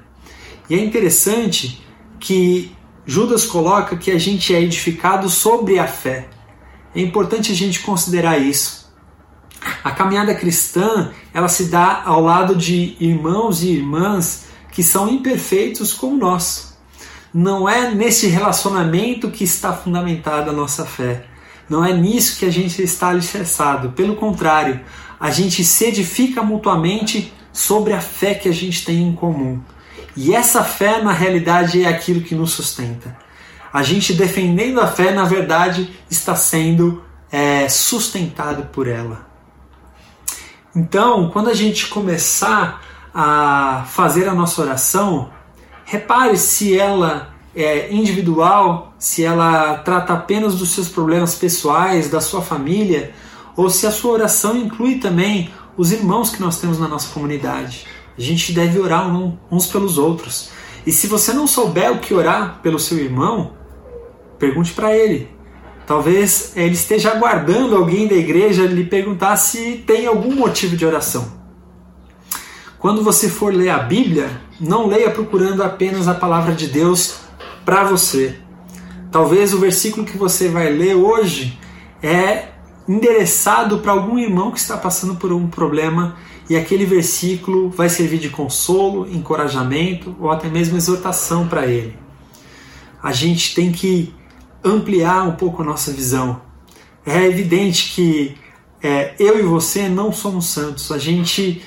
E 0.70 0.76
é 0.76 0.84
interessante 0.84 1.82
que 2.20 2.76
Judas 3.06 3.46
coloca 3.46 3.98
que 3.98 4.12
a 4.12 4.20
gente 4.20 4.54
é 4.54 4.62
edificado 4.62 5.30
sobre 5.30 5.80
a 5.80 5.88
fé. 5.88 6.28
É 6.96 7.02
importante 7.02 7.52
a 7.52 7.56
gente 7.56 7.80
considerar 7.82 8.38
isso. 8.38 8.84
A 9.84 9.92
caminhada 9.92 10.36
cristã, 10.36 11.12
ela 11.34 11.48
se 11.48 11.66
dá 11.66 12.04
ao 12.06 12.22
lado 12.22 12.56
de 12.56 12.96
irmãos 13.00 13.64
e 13.64 13.72
irmãs 13.72 14.46
que 14.74 14.84
são 14.84 15.08
imperfeitos 15.08 15.94
como 15.94 16.18
nós. 16.18 16.76
Não 17.34 17.70
é 17.70 17.94
nesse 17.94 18.28
relacionamento 18.28 19.32
que 19.32 19.44
está 19.44 19.72
fundamentada 19.72 20.52
a 20.52 20.54
nossa 20.54 20.86
fé. 20.86 21.26
Não 21.70 21.86
é 21.86 21.94
nisso 21.94 22.38
que 22.38 22.46
a 22.46 22.52
gente 22.52 22.82
está 22.82 23.10
alicerçado. 23.10 23.92
Pelo 23.92 24.16
contrário, 24.16 24.82
a 25.20 25.32
gente 25.32 25.64
se 25.64 25.86
edifica 25.86 26.44
mutuamente 26.44 27.34
sobre 27.52 27.94
a 27.94 28.02
fé 28.02 28.34
que 28.34 28.50
a 28.50 28.54
gente 28.54 28.84
tem 28.84 29.02
em 29.02 29.14
comum. 29.14 29.62
E 30.16 30.36
essa 30.36 30.64
fé, 30.64 31.02
na 31.02 31.14
realidade, 31.14 31.84
é 31.84 31.88
aquilo 31.88 32.22
que 32.22 32.36
nos 32.36 32.52
sustenta. 32.52 33.16
A 33.72 33.82
gente 33.82 34.14
defendendo 34.14 34.80
a 34.80 34.88
fé, 34.88 35.12
na 35.12 35.24
verdade, 35.24 35.90
está 36.10 36.36
sendo 36.36 37.04
é, 37.32 37.68
sustentado 37.70 38.66
por 38.72 38.88
ela. 38.88 39.28
Então, 40.76 41.30
quando 41.30 41.50
a 41.50 41.54
gente 41.54 41.88
começar 41.88 42.93
a 43.14 43.86
fazer 43.90 44.28
a 44.28 44.34
nossa 44.34 44.62
oração, 44.62 45.30
repare 45.86 46.38
se 46.38 46.78
ela 46.78 47.34
é 47.56 47.94
individual, 47.94 48.94
se 48.98 49.24
ela 49.24 49.76
trata 49.78 50.14
apenas 50.14 50.56
dos 50.56 50.72
seus 50.72 50.90
problemas 50.90 51.36
pessoais, 51.36 52.10
da 52.10 52.20
sua 52.20 52.42
família, 52.42 53.14
ou 53.56 53.70
se 53.70 53.86
a 53.86 53.92
sua 53.92 54.14
oração 54.14 54.58
inclui 54.58 54.96
também 54.96 55.52
os 55.78 55.92
irmãos 55.92 56.32
que 56.32 56.42
nós 56.42 56.60
temos 56.60 56.80
na 56.80 56.88
nossa 56.88 57.14
comunidade. 57.14 57.86
A 58.18 58.22
gente 58.22 58.52
deve 58.54 58.80
orar 58.80 59.08
uns 59.52 59.68
pelos 59.68 59.98
outros. 59.98 60.50
E 60.86 60.92
se 60.92 61.08
você 61.08 61.34
não 61.34 61.48
souber 61.48 61.92
o 61.92 62.00
que 62.00 62.14
orar 62.14 62.60
pelo 62.62 62.80
seu 62.80 62.98
irmão, 62.98 63.54
pergunte 64.40 64.74
para 64.74 64.96
ele. 64.96 65.30
Talvez 65.86 66.54
ele 66.56 66.74
esteja 66.74 67.12
aguardando 67.12 67.76
alguém 67.76 68.08
da 68.08 68.16
igreja 68.16 68.66
lhe 68.66 68.84
perguntar 68.84 69.36
se 69.38 69.84
tem 69.86 70.08
algum 70.08 70.36
motivo 70.36 70.76
de 70.76 70.86
oração. 70.86 71.43
Quando 72.84 73.02
você 73.02 73.30
for 73.30 73.54
ler 73.54 73.70
a 73.70 73.80
Bíblia, 73.80 74.42
não 74.60 74.88
leia 74.88 75.10
procurando 75.10 75.64
apenas 75.64 76.06
a 76.10 76.14
palavra 76.14 76.54
de 76.54 76.68
Deus 76.68 77.16
para 77.64 77.86
você. 77.86 78.38
Talvez 79.10 79.54
o 79.54 79.58
versículo 79.58 80.06
que 80.06 80.18
você 80.18 80.50
vai 80.50 80.70
ler 80.70 80.94
hoje 80.94 81.58
é 82.02 82.50
endereçado 82.86 83.78
para 83.78 83.94
algum 83.94 84.20
irmão 84.20 84.52
que 84.52 84.60
está 84.60 84.76
passando 84.76 85.16
por 85.16 85.32
um 85.32 85.48
problema 85.48 86.18
e 86.50 86.58
aquele 86.58 86.86
versículo 86.86 87.70
vai 87.70 87.88
servir 87.88 88.20
de 88.20 88.28
consolo, 88.30 89.10
encorajamento 89.10 90.14
ou 90.20 90.30
até 90.30 90.50
mesmo 90.50 90.76
exortação 90.76 91.48
para 91.48 91.66
ele. 91.66 91.98
A 93.02 93.14
gente 93.14 93.56
tem 93.56 93.72
que 93.72 94.14
ampliar 94.62 95.24
um 95.24 95.38
pouco 95.38 95.62
a 95.62 95.66
nossa 95.66 95.90
visão. 95.90 96.42
É 97.06 97.24
evidente 97.24 97.94
que 97.96 98.36
é, 98.82 99.16
eu 99.18 99.40
e 99.40 99.42
você 99.42 99.88
não 99.88 100.12
somos 100.12 100.48
santos, 100.48 100.92
a 100.92 100.98
gente 100.98 101.64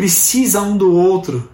precisa 0.00 0.62
um 0.62 0.78
do 0.78 0.96
outro. 0.96 1.46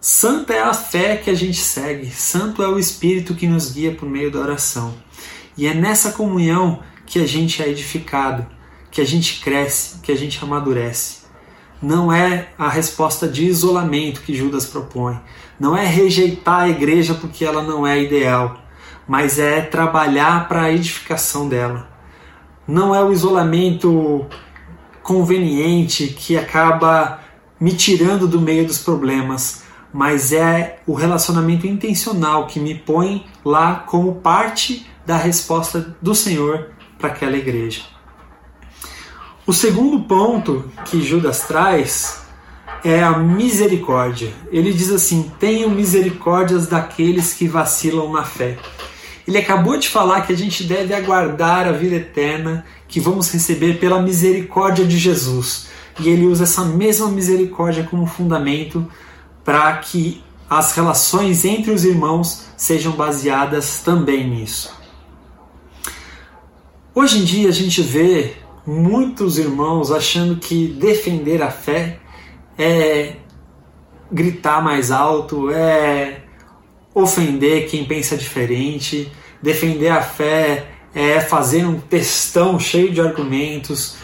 Santa 0.00 0.52
é 0.52 0.60
a 0.60 0.74
fé 0.74 1.16
que 1.16 1.30
a 1.30 1.34
gente 1.34 1.58
segue, 1.58 2.10
santo 2.10 2.60
é 2.60 2.66
o 2.66 2.76
Espírito 2.76 3.32
que 3.32 3.46
nos 3.46 3.70
guia 3.70 3.94
por 3.94 4.08
meio 4.08 4.28
da 4.28 4.40
oração. 4.40 4.92
E 5.56 5.68
é 5.68 5.72
nessa 5.72 6.10
comunhão 6.10 6.80
que 7.06 7.20
a 7.20 7.26
gente 7.28 7.62
é 7.62 7.68
edificado, 7.68 8.44
que 8.90 9.00
a 9.00 9.04
gente 9.04 9.40
cresce, 9.40 10.00
que 10.00 10.10
a 10.10 10.16
gente 10.16 10.42
amadurece 10.42 11.22
não 11.80 12.12
é 12.12 12.48
a 12.58 12.68
resposta 12.68 13.28
de 13.28 13.44
isolamento 13.44 14.22
que 14.22 14.34
Judas 14.34 14.66
propõe. 14.66 15.18
Não 15.58 15.76
é 15.76 15.84
rejeitar 15.84 16.62
a 16.62 16.68
igreja 16.68 17.14
porque 17.14 17.44
ela 17.44 17.62
não 17.62 17.84
é 17.84 18.00
ideal, 18.00 18.56
mas 19.06 19.38
é 19.38 19.60
trabalhar 19.60 20.48
para 20.48 20.62
a 20.62 20.72
edificação 20.72 21.48
dela. 21.48 21.88
Não 22.66 22.94
é 22.94 23.02
o 23.02 23.12
isolamento 23.12 24.26
conveniente 25.02 26.06
que 26.06 26.36
acaba 26.36 27.20
me 27.62 27.72
tirando 27.74 28.26
do 28.26 28.40
meio 28.40 28.66
dos 28.66 28.78
problemas, 28.78 29.62
mas 29.94 30.32
é 30.32 30.80
o 30.84 30.94
relacionamento 30.94 31.64
intencional 31.64 32.48
que 32.48 32.58
me 32.58 32.74
põe 32.74 33.24
lá 33.44 33.84
como 33.86 34.16
parte 34.16 34.84
da 35.06 35.16
resposta 35.16 35.94
do 36.02 36.12
Senhor 36.12 36.70
para 36.98 37.10
aquela 37.10 37.36
igreja. 37.36 37.82
O 39.46 39.52
segundo 39.52 40.00
ponto 40.00 40.68
que 40.86 41.00
Judas 41.04 41.42
traz 41.46 42.22
é 42.82 43.00
a 43.00 43.16
misericórdia. 43.16 44.32
Ele 44.50 44.72
diz 44.72 44.90
assim: 44.90 45.30
tenham 45.38 45.70
misericórdias 45.70 46.66
daqueles 46.66 47.32
que 47.32 47.46
vacilam 47.46 48.12
na 48.12 48.24
fé. 48.24 48.58
Ele 49.24 49.38
acabou 49.38 49.78
de 49.78 49.88
falar 49.88 50.22
que 50.22 50.32
a 50.32 50.36
gente 50.36 50.64
deve 50.64 50.92
aguardar 50.92 51.68
a 51.68 51.72
vida 51.72 51.94
eterna 51.94 52.66
que 52.88 52.98
vamos 52.98 53.30
receber 53.30 53.78
pela 53.78 54.02
misericórdia 54.02 54.84
de 54.84 54.98
Jesus. 54.98 55.70
E 56.00 56.08
ele 56.08 56.26
usa 56.26 56.44
essa 56.44 56.64
mesma 56.64 57.08
misericórdia 57.08 57.84
como 57.84 58.06
fundamento 58.06 58.86
para 59.44 59.76
que 59.78 60.22
as 60.48 60.74
relações 60.74 61.44
entre 61.44 61.70
os 61.70 61.84
irmãos 61.84 62.46
sejam 62.56 62.92
baseadas 62.92 63.80
também 63.80 64.28
nisso. 64.28 64.78
Hoje 66.94 67.18
em 67.20 67.24
dia 67.24 67.48
a 67.48 67.52
gente 67.52 67.80
vê 67.80 68.34
muitos 68.66 69.38
irmãos 69.38 69.90
achando 69.90 70.36
que 70.36 70.68
defender 70.68 71.42
a 71.42 71.50
fé 71.50 71.98
é 72.58 73.16
gritar 74.10 74.62
mais 74.62 74.90
alto, 74.90 75.50
é 75.50 76.22
ofender 76.94 77.68
quem 77.70 77.84
pensa 77.86 78.16
diferente, 78.16 79.10
defender 79.40 79.88
a 79.88 80.02
fé 80.02 80.68
é 80.94 81.20
fazer 81.20 81.64
um 81.64 81.80
textão 81.80 82.60
cheio 82.60 82.92
de 82.92 83.00
argumentos 83.00 83.96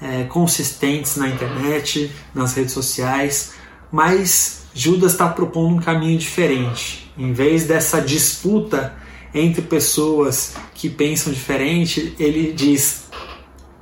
é, 0.00 0.24
consistentes 0.24 1.16
na 1.16 1.28
internet, 1.28 2.10
nas 2.34 2.54
redes 2.54 2.72
sociais, 2.72 3.54
mas 3.90 4.66
Judas 4.74 5.12
está 5.12 5.28
propondo 5.28 5.76
um 5.76 5.80
caminho 5.80 6.18
diferente. 6.18 7.12
Em 7.16 7.32
vez 7.32 7.66
dessa 7.66 8.00
disputa 8.00 8.94
entre 9.32 9.62
pessoas 9.62 10.54
que 10.74 10.88
pensam 10.90 11.32
diferente, 11.32 12.14
ele 12.18 12.52
diz: 12.52 13.06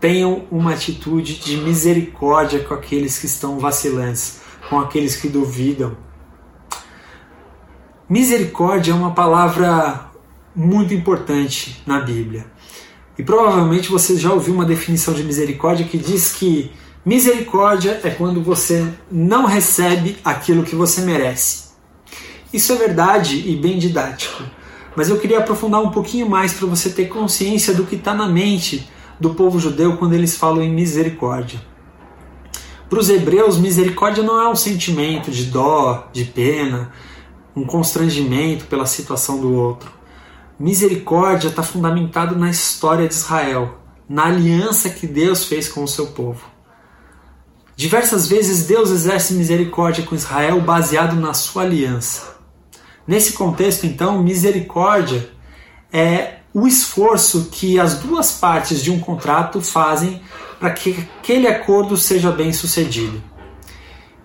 tenham 0.00 0.47
uma 0.50 0.75
atitude 0.75 1.37
de 1.37 1.56
misericórdia 1.56 2.61
com 2.61 2.75
aqueles 2.75 3.18
que 3.18 3.26
estão 3.26 3.59
vacilantes, 3.59 4.40
com 4.68 4.78
aqueles 4.78 5.16
que 5.16 5.28
duvidam. 5.28 5.97
Misericórdia 8.09 8.92
é 8.92 8.94
uma 8.94 9.12
palavra 9.12 10.11
muito 10.54 10.94
importante 10.94 11.83
na 11.87 12.00
Bíblia. 12.00 12.47
E 13.18 13.23
provavelmente 13.23 13.90
você 13.90 14.16
já 14.16 14.33
ouviu 14.33 14.54
uma 14.54 14.64
definição 14.64 15.14
de 15.14 15.23
misericórdia 15.23 15.87
que 15.87 15.97
diz 15.97 16.33
que 16.33 16.73
misericórdia 17.04 18.00
é 18.02 18.11
quando 18.11 18.42
você 18.42 18.87
não 19.11 19.47
recebe 19.47 20.16
aquilo 20.25 20.64
que 20.64 20.75
você 20.75 21.02
merece. 21.02 21.64
Isso 22.52 22.73
é 22.73 22.76
verdade 22.76 23.49
e 23.49 23.56
bem 23.56 23.78
didático, 23.78 24.42
mas 24.97 25.09
eu 25.09 25.18
queria 25.18 25.38
aprofundar 25.38 25.83
um 25.83 25.90
pouquinho 25.90 26.28
mais 26.28 26.52
para 26.52 26.66
você 26.66 26.90
ter 26.90 27.06
consciência 27.06 27.75
do 27.75 27.85
que 27.85 27.97
está 27.97 28.14
na 28.14 28.28
mente 28.28 28.88
do 29.18 29.35
povo 29.35 29.59
judeu 29.59 29.97
quando 29.97 30.14
eles 30.14 30.37
falam 30.37 30.62
em 30.62 30.73
misericórdia. 30.73 31.61
Para 32.88 32.99
os 32.99 33.09
hebreus, 33.09 33.59
misericórdia 33.59 34.23
não 34.23 34.40
é 34.40 34.49
um 34.49 34.54
sentimento 34.54 35.30
de 35.30 35.47
dó, 35.47 36.09
de 36.12 36.25
pena, 36.25 36.92
um 37.56 37.64
constrangimento 37.64 38.66
pela 38.66 38.87
situação 38.87 39.40
do 39.40 39.52
outro. 39.52 39.90
Misericórdia 40.58 41.49
está 41.49 41.64
fundamentado 41.64 42.37
na 42.37 42.49
história 42.49 43.08
de 43.08 43.14
Israel, 43.14 43.78
na 44.08 44.26
aliança 44.26 44.88
que 44.88 45.04
Deus 45.04 45.44
fez 45.44 45.68
com 45.68 45.82
o 45.82 45.88
seu 45.88 46.08
povo. 46.08 46.44
Diversas 47.75 48.28
vezes 48.28 48.66
Deus 48.66 48.90
exerce 48.90 49.34
misericórdia 49.34 50.04
com 50.04 50.14
Israel 50.14 50.61
baseado 50.61 51.16
na 51.16 51.34
sua 51.34 51.64
aliança. 51.64 52.37
Nesse 53.04 53.32
contexto, 53.32 53.84
então, 53.84 54.23
misericórdia 54.23 55.28
é 55.92 56.37
o 56.54 56.68
esforço 56.68 57.49
que 57.50 57.80
as 57.80 57.99
duas 57.99 58.30
partes 58.30 58.80
de 58.80 58.92
um 58.92 59.00
contrato 59.00 59.61
fazem 59.61 60.23
para 60.61 60.70
que 60.70 61.04
aquele 61.20 61.49
acordo 61.49 61.96
seja 61.96 62.30
bem 62.30 62.52
sucedido. 62.52 63.20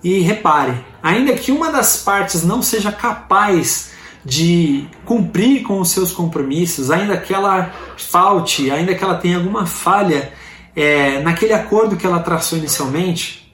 E 0.04 0.20
repare, 0.20 0.86
ainda 1.02 1.34
que 1.34 1.52
uma 1.52 1.72
das 1.72 1.98
partes 1.98 2.44
não 2.44 2.62
seja 2.62 2.92
capaz 2.92 3.90
de 4.24 4.86
cumprir 5.06 5.64
com 5.64 5.80
os 5.80 5.90
seus 5.90 6.12
compromissos, 6.12 6.92
ainda 6.92 7.18
que 7.18 7.34
ela 7.34 7.74
falte, 7.98 8.70
ainda 8.70 8.94
que 8.94 9.04
ela 9.04 9.16
tenha 9.16 9.38
alguma 9.38 9.66
falha 9.66 10.34
é, 10.76 11.22
naquele 11.22 11.54
acordo 11.54 11.96
que 11.98 12.06
ela 12.06 12.20
traçou 12.20 12.58
inicialmente, 12.58 13.54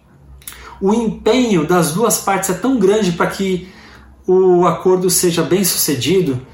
o 0.81 0.93
empenho 0.93 1.65
das 1.65 1.93
duas 1.93 2.19
partes 2.19 2.49
é 2.49 2.53
tão 2.53 2.77
grande 2.77 3.13
para 3.13 3.27
que 3.27 3.67
o 4.27 4.65
acordo 4.65 5.09
seja 5.09 5.43
bem 5.43 5.63
sucedido 5.63 6.45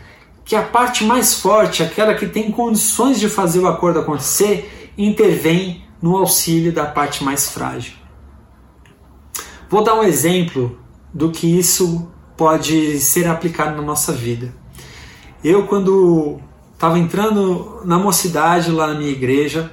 que 0.43 0.55
a 0.55 0.61
parte 0.61 1.03
mais 1.03 1.35
forte, 1.35 1.81
aquela 1.81 2.13
que 2.13 2.27
tem 2.27 2.51
condições 2.51 3.19
de 3.19 3.29
fazer 3.29 3.59
o 3.59 3.67
acordo 3.67 3.99
acontecer, 3.99 4.91
intervém 4.97 5.83
no 6.01 6.17
auxílio 6.17 6.73
da 6.73 6.85
parte 6.85 7.23
mais 7.23 7.49
frágil. 7.49 7.93
Vou 9.69 9.83
dar 9.83 9.95
um 9.95 10.03
exemplo 10.03 10.77
do 11.13 11.31
que 11.31 11.47
isso 11.47 12.10
pode 12.41 13.00
ser 13.00 13.27
aplicado 13.27 13.75
na 13.75 13.83
nossa 13.83 14.12
vida. 14.12 14.51
Eu, 15.43 15.67
quando 15.67 16.39
estava 16.74 16.98
entrando 16.98 17.81
na 17.85 18.00
mocidade 18.00 18.72
lá 18.72 18.87
na 18.87 18.96
minha 18.96 19.11
igreja, 19.11 19.70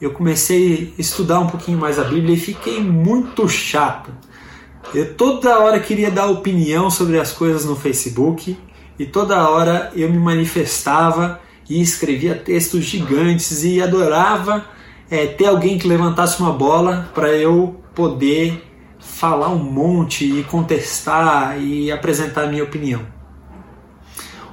eu 0.00 0.10
comecei 0.10 0.92
a 0.98 1.00
estudar 1.00 1.38
um 1.38 1.46
pouquinho 1.46 1.78
mais 1.78 1.96
a 1.96 2.02
Bíblia 2.02 2.34
e 2.34 2.40
fiquei 2.40 2.82
muito 2.82 3.48
chato. 3.48 4.10
Eu 4.92 5.14
toda 5.14 5.60
hora 5.60 5.78
queria 5.78 6.10
dar 6.10 6.26
opinião 6.26 6.90
sobre 6.90 7.20
as 7.20 7.30
coisas 7.30 7.64
no 7.64 7.76
Facebook 7.76 8.58
e 8.98 9.06
toda 9.06 9.48
hora 9.48 9.92
eu 9.94 10.10
me 10.10 10.18
manifestava 10.18 11.40
e 11.70 11.80
escrevia 11.80 12.34
textos 12.34 12.82
gigantes 12.82 13.62
e 13.62 13.80
adorava 13.80 14.66
é, 15.08 15.24
ter 15.24 15.46
alguém 15.46 15.78
que 15.78 15.86
levantasse 15.86 16.40
uma 16.40 16.52
bola 16.52 17.08
para 17.14 17.28
eu 17.28 17.80
poder 17.94 18.65
falar 19.06 19.48
um 19.48 19.62
monte 19.62 20.40
e 20.40 20.44
contestar 20.44 21.60
e 21.60 21.90
apresentar 21.90 22.44
a 22.44 22.46
minha 22.46 22.64
opinião. 22.64 23.00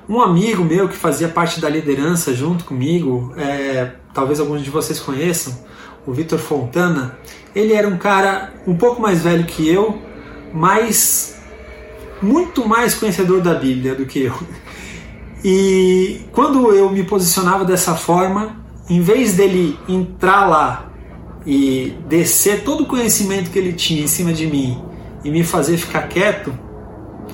Um 0.07 0.21
amigo 0.21 0.63
meu 0.63 0.87
que 0.87 0.95
fazia 0.95 1.27
parte 1.27 1.59
da 1.59 1.69
liderança 1.69 2.33
junto 2.33 2.63
comigo, 2.63 3.33
é, 3.37 3.91
talvez 4.13 4.39
alguns 4.39 4.61
de 4.61 4.69
vocês 4.69 4.99
conheçam, 4.99 5.57
o 6.05 6.13
Vitor 6.13 6.39
Fontana, 6.39 7.17
ele 7.55 7.73
era 7.73 7.87
um 7.87 7.97
cara 7.97 8.53
um 8.67 8.75
pouco 8.75 9.01
mais 9.01 9.21
velho 9.21 9.45
que 9.45 9.67
eu, 9.67 10.01
mas 10.53 11.41
muito 12.21 12.67
mais 12.67 12.93
conhecedor 12.93 13.41
da 13.41 13.53
Bíblia 13.53 13.95
do 13.95 14.05
que 14.05 14.23
eu. 14.23 14.33
E 15.43 16.21
quando 16.31 16.73
eu 16.73 16.89
me 16.89 17.03
posicionava 17.03 17.65
dessa 17.65 17.95
forma, 17.95 18.63
em 18.89 19.01
vez 19.01 19.33
dele 19.33 19.77
entrar 19.89 20.47
lá 20.47 20.92
e 21.45 21.95
descer 22.07 22.63
todo 22.63 22.83
o 22.83 22.85
conhecimento 22.85 23.49
que 23.49 23.59
ele 23.59 23.73
tinha 23.73 24.03
em 24.03 24.07
cima 24.07 24.33
de 24.33 24.47
mim 24.47 24.81
e 25.23 25.29
me 25.29 25.43
fazer 25.43 25.77
ficar 25.77 26.07
quieto, 26.07 26.57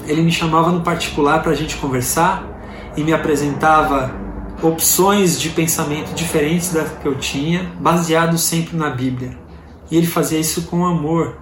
ele 0.05 0.21
me 0.21 0.31
chamava 0.31 0.71
no 0.71 0.81
particular 0.81 1.41
para 1.41 1.51
a 1.51 1.55
gente 1.55 1.75
conversar 1.77 2.91
e 2.95 3.03
me 3.03 3.13
apresentava 3.13 4.13
opções 4.61 5.39
de 5.39 5.49
pensamento 5.49 6.13
diferentes 6.13 6.73
das 6.73 6.89
que 6.91 7.07
eu 7.07 7.15
tinha, 7.15 7.71
baseado 7.79 8.37
sempre 8.37 8.75
na 8.75 8.89
Bíblia. 8.89 9.37
E 9.89 9.95
ele 9.95 10.07
fazia 10.07 10.39
isso 10.39 10.63
com 10.63 10.85
amor 10.85 11.37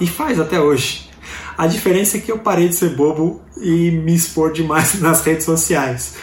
e 0.00 0.06
faz 0.06 0.38
até 0.38 0.60
hoje. 0.60 1.10
A 1.56 1.66
diferença 1.66 2.16
é 2.16 2.20
que 2.20 2.30
eu 2.30 2.38
parei 2.38 2.68
de 2.68 2.74
ser 2.74 2.96
bobo 2.96 3.40
e 3.60 3.90
me 3.90 4.14
expor 4.14 4.52
demais 4.52 4.98
nas 5.00 5.22
redes 5.22 5.44
sociais. 5.44 6.14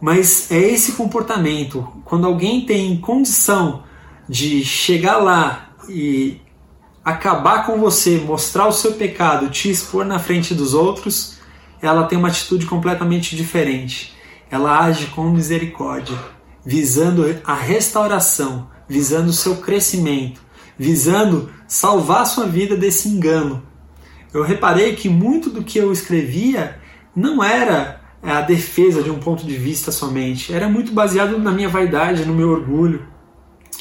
Mas 0.00 0.50
é 0.50 0.58
esse 0.58 0.92
comportamento, 0.92 1.86
quando 2.04 2.26
alguém 2.26 2.66
tem 2.66 2.96
condição 2.98 3.82
de 4.28 4.64
chegar 4.64 5.18
lá 5.18 5.70
e 5.88 6.40
acabar 7.04 7.66
com 7.66 7.78
você, 7.78 8.18
mostrar 8.18 8.66
o 8.66 8.72
seu 8.72 8.92
pecado, 8.92 9.50
te 9.50 9.70
expor 9.70 10.04
na 10.04 10.18
frente 10.18 10.54
dos 10.54 10.72
outros, 10.72 11.38
ela 11.82 12.04
tem 12.04 12.18
uma 12.18 12.28
atitude 12.28 12.64
completamente 12.66 13.36
diferente. 13.36 14.14
Ela 14.50 14.84
age 14.84 15.06
com 15.08 15.24
misericórdia, 15.24 16.16
visando 16.64 17.24
a 17.44 17.54
restauração, 17.54 18.68
visando 18.88 19.30
o 19.30 19.34
seu 19.34 19.56
crescimento, 19.56 20.40
visando 20.78 21.50
salvar 21.68 22.26
sua 22.26 22.46
vida 22.46 22.76
desse 22.76 23.08
engano. 23.08 23.62
Eu 24.32 24.42
reparei 24.42 24.96
que 24.96 25.08
muito 25.08 25.50
do 25.50 25.62
que 25.62 25.78
eu 25.78 25.92
escrevia 25.92 26.80
não 27.14 27.44
era 27.44 28.00
a 28.22 28.40
defesa 28.40 29.02
de 29.02 29.10
um 29.10 29.18
ponto 29.18 29.46
de 29.46 29.54
vista 29.54 29.92
somente, 29.92 30.54
era 30.54 30.68
muito 30.68 30.92
baseado 30.92 31.38
na 31.38 31.52
minha 31.52 31.68
vaidade, 31.68 32.24
no 32.24 32.34
meu 32.34 32.48
orgulho 32.48 33.13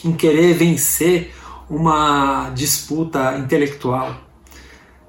em 0.03 0.11
querer 0.11 0.53
vencer 0.53 1.33
uma 1.69 2.49
disputa 2.51 3.37
intelectual. 3.37 4.15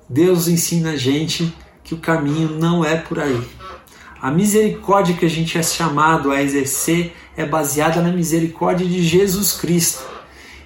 Deus 0.09 0.49
ensina 0.49 0.91
a 0.91 0.97
gente 0.97 1.53
que 1.83 1.95
o 1.95 1.99
caminho 1.99 2.51
não 2.51 2.85
é 2.85 2.97
por 2.97 3.19
aí. 3.19 3.43
A 4.21 4.31
misericórdia 4.31 5.15
que 5.15 5.27
a 5.27 5.29
gente 5.29 5.59
é 5.59 5.63
chamado 5.63 6.31
a 6.31 6.43
exercer 6.43 7.15
é 7.37 7.45
baseada 7.45 8.01
na 8.01 8.11
misericórdia 8.11 8.87
de 8.87 9.03
Jesus 9.03 9.53
Cristo. 9.53 10.03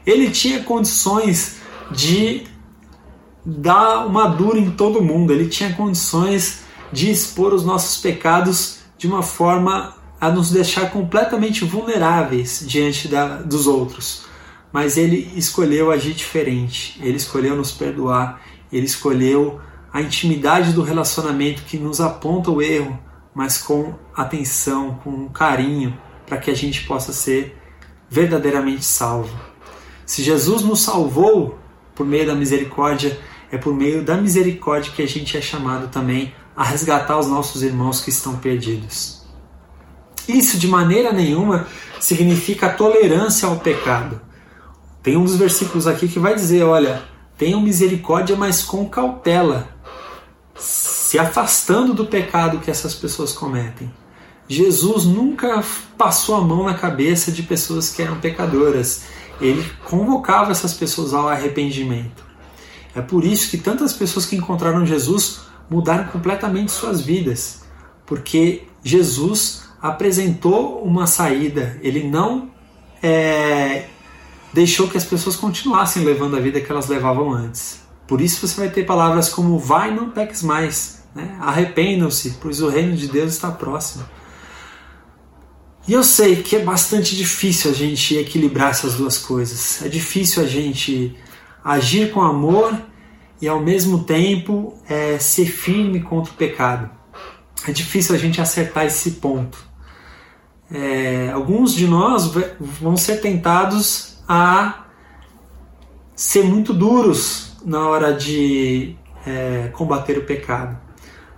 Ele 0.06 0.30
tinha 0.30 0.62
condições 0.62 1.56
de 1.90 2.44
dar 3.44 4.06
uma 4.06 4.28
dura 4.28 4.58
em 4.58 4.70
todo 4.70 5.02
mundo, 5.02 5.32
ele 5.32 5.48
tinha 5.48 5.72
condições 5.72 6.60
de 6.92 7.10
expor 7.10 7.52
os 7.52 7.64
nossos 7.64 8.00
pecados 8.00 8.78
de 8.96 9.06
uma 9.06 9.22
forma 9.22 9.97
a 10.20 10.30
nos 10.30 10.50
deixar 10.50 10.90
completamente 10.90 11.64
vulneráveis 11.64 12.64
diante 12.66 13.08
da, 13.08 13.36
dos 13.36 13.66
outros. 13.66 14.26
Mas 14.72 14.96
ele 14.96 15.32
escolheu 15.36 15.90
agir 15.90 16.12
diferente, 16.12 16.98
ele 17.02 17.16
escolheu 17.16 17.56
nos 17.56 17.72
perdoar, 17.72 18.40
ele 18.70 18.86
escolheu 18.86 19.60
a 19.92 20.02
intimidade 20.02 20.72
do 20.72 20.82
relacionamento 20.82 21.62
que 21.62 21.78
nos 21.78 22.00
aponta 22.00 22.50
o 22.50 22.60
erro, 22.60 22.98
mas 23.34 23.58
com 23.58 23.94
atenção, 24.14 25.00
com 25.02 25.28
carinho, 25.28 25.96
para 26.26 26.36
que 26.36 26.50
a 26.50 26.54
gente 26.54 26.84
possa 26.86 27.12
ser 27.12 27.56
verdadeiramente 28.10 28.84
salvo. 28.84 29.34
Se 30.04 30.22
Jesus 30.22 30.62
nos 30.62 30.80
salvou 30.80 31.58
por 31.94 32.06
meio 32.06 32.26
da 32.26 32.34
misericórdia, 32.34 33.18
é 33.50 33.56
por 33.56 33.74
meio 33.74 34.02
da 34.02 34.16
misericórdia 34.16 34.92
que 34.92 35.02
a 35.02 35.08
gente 35.08 35.36
é 35.36 35.40
chamado 35.40 35.88
também 35.88 36.34
a 36.54 36.64
resgatar 36.64 37.18
os 37.18 37.28
nossos 37.28 37.62
irmãos 37.62 38.00
que 38.00 38.10
estão 38.10 38.36
perdidos. 38.36 39.17
Isso 40.28 40.58
de 40.58 40.68
maneira 40.68 41.10
nenhuma 41.10 41.66
significa 41.98 42.68
tolerância 42.68 43.48
ao 43.48 43.56
pecado. 43.56 44.20
Tem 45.02 45.16
um 45.16 45.24
dos 45.24 45.36
versículos 45.36 45.86
aqui 45.86 46.06
que 46.06 46.18
vai 46.18 46.34
dizer: 46.34 46.62
olha, 46.64 47.02
tenham 47.38 47.62
misericórdia, 47.62 48.36
mas 48.36 48.62
com 48.62 48.86
cautela, 48.86 49.68
se 50.54 51.18
afastando 51.18 51.94
do 51.94 52.04
pecado 52.04 52.58
que 52.58 52.70
essas 52.70 52.94
pessoas 52.94 53.32
cometem. 53.32 53.90
Jesus 54.46 55.04
nunca 55.04 55.62
passou 55.96 56.34
a 56.34 56.40
mão 56.40 56.64
na 56.64 56.74
cabeça 56.74 57.30
de 57.30 57.42
pessoas 57.42 57.90
que 57.90 58.02
eram 58.02 58.18
pecadoras. 58.18 59.04
Ele 59.40 59.64
convocava 59.84 60.50
essas 60.50 60.74
pessoas 60.74 61.14
ao 61.14 61.28
arrependimento. 61.28 62.26
É 62.94 63.00
por 63.00 63.24
isso 63.24 63.50
que 63.50 63.58
tantas 63.58 63.92
pessoas 63.92 64.26
que 64.26 64.36
encontraram 64.36 64.84
Jesus 64.84 65.40
mudaram 65.70 66.04
completamente 66.08 66.72
suas 66.72 67.00
vidas, 67.00 67.62
porque 68.06 68.66
Jesus 68.82 69.67
apresentou 69.80 70.82
uma 70.82 71.06
saída, 71.06 71.78
ele 71.82 72.08
não 72.08 72.50
é, 73.02 73.86
deixou 74.52 74.88
que 74.88 74.96
as 74.96 75.04
pessoas 75.04 75.36
continuassem 75.36 76.04
levando 76.04 76.36
a 76.36 76.40
vida 76.40 76.60
que 76.60 76.70
elas 76.70 76.88
levavam 76.88 77.32
antes. 77.32 77.80
Por 78.06 78.20
isso 78.20 78.46
você 78.46 78.60
vai 78.60 78.70
ter 78.70 78.84
palavras 78.84 79.28
como 79.28 79.58
vai 79.58 79.94
não 79.94 80.10
peques 80.10 80.42
mais, 80.42 81.04
né? 81.14 81.36
arrependam-se, 81.40 82.38
pois 82.40 82.60
o 82.60 82.68
reino 82.68 82.96
de 82.96 83.06
Deus 83.06 83.34
está 83.34 83.50
próximo. 83.50 84.04
E 85.86 85.92
eu 85.92 86.02
sei 86.02 86.42
que 86.42 86.56
é 86.56 86.58
bastante 86.58 87.16
difícil 87.16 87.70
a 87.70 87.74
gente 87.74 88.14
equilibrar 88.16 88.70
essas 88.70 88.94
duas 88.94 89.16
coisas. 89.16 89.80
É 89.82 89.88
difícil 89.88 90.42
a 90.42 90.46
gente 90.46 91.16
agir 91.64 92.10
com 92.10 92.20
amor 92.20 92.78
e 93.40 93.48
ao 93.48 93.60
mesmo 93.60 94.04
tempo 94.04 94.76
é, 94.88 95.18
ser 95.18 95.46
firme 95.46 96.00
contra 96.00 96.32
o 96.32 96.36
pecado. 96.36 96.90
É 97.66 97.72
difícil 97.72 98.14
a 98.14 98.18
gente 98.18 98.40
acertar 98.40 98.84
esse 98.86 99.12
ponto. 99.12 99.67
É, 100.70 101.30
alguns 101.32 101.72
de 101.72 101.86
nós 101.86 102.30
vão 102.60 102.96
ser 102.96 103.20
tentados 103.20 104.18
a 104.28 104.84
ser 106.14 106.44
muito 106.44 106.74
duros 106.74 107.56
na 107.64 107.88
hora 107.88 108.12
de 108.12 108.94
é, 109.26 109.68
combater 109.72 110.18
o 110.18 110.24
pecado. 110.24 110.76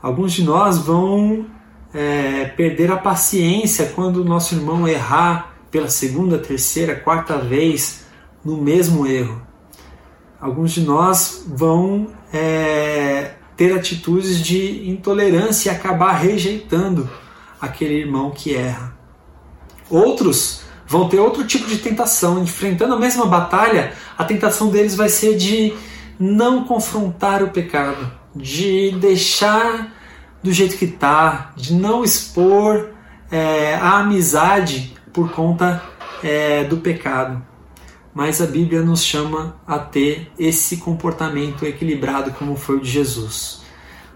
Alguns 0.02 0.32
de 0.32 0.42
nós 0.42 0.78
vão 0.78 1.46
é, 1.94 2.46
perder 2.46 2.90
a 2.90 2.96
paciência 2.96 3.92
quando 3.94 4.18
o 4.18 4.24
nosso 4.24 4.54
irmão 4.54 4.88
errar 4.88 5.54
pela 5.70 5.88
segunda, 5.88 6.38
terceira, 6.38 6.96
quarta 6.96 7.38
vez 7.38 8.04
no 8.44 8.56
mesmo 8.56 9.06
erro. 9.06 9.40
Alguns 10.40 10.72
de 10.72 10.80
nós 10.80 11.44
vão 11.46 12.08
é, 12.32 13.32
ter 13.56 13.74
atitudes 13.74 14.40
de 14.40 14.88
intolerância 14.88 15.70
e 15.70 15.74
acabar 15.74 16.12
rejeitando 16.12 17.08
aquele 17.60 17.94
irmão 17.94 18.30
que 18.30 18.54
erra. 18.54 18.99
Outros 19.90 20.62
vão 20.86 21.08
ter 21.08 21.18
outro 21.18 21.44
tipo 21.44 21.66
de 21.66 21.78
tentação, 21.78 22.42
enfrentando 22.42 22.94
a 22.94 22.98
mesma 22.98 23.26
batalha, 23.26 23.92
a 24.16 24.24
tentação 24.24 24.70
deles 24.70 24.94
vai 24.94 25.08
ser 25.08 25.36
de 25.36 25.74
não 26.18 26.64
confrontar 26.64 27.42
o 27.42 27.50
pecado, 27.50 28.10
de 28.34 28.92
deixar 28.92 29.92
do 30.42 30.52
jeito 30.52 30.76
que 30.76 30.86
está, 30.86 31.52
de 31.56 31.74
não 31.74 32.02
expor 32.02 32.90
é, 33.30 33.74
a 33.74 33.98
amizade 33.98 34.94
por 35.12 35.30
conta 35.30 35.82
é, 36.22 36.64
do 36.64 36.78
pecado. 36.78 37.44
Mas 38.12 38.40
a 38.40 38.46
Bíblia 38.46 38.82
nos 38.82 39.04
chama 39.04 39.56
a 39.66 39.78
ter 39.78 40.30
esse 40.38 40.78
comportamento 40.78 41.64
equilibrado, 41.64 42.32
como 42.32 42.56
foi 42.56 42.76
o 42.76 42.80
de 42.80 42.90
Jesus. 42.90 43.59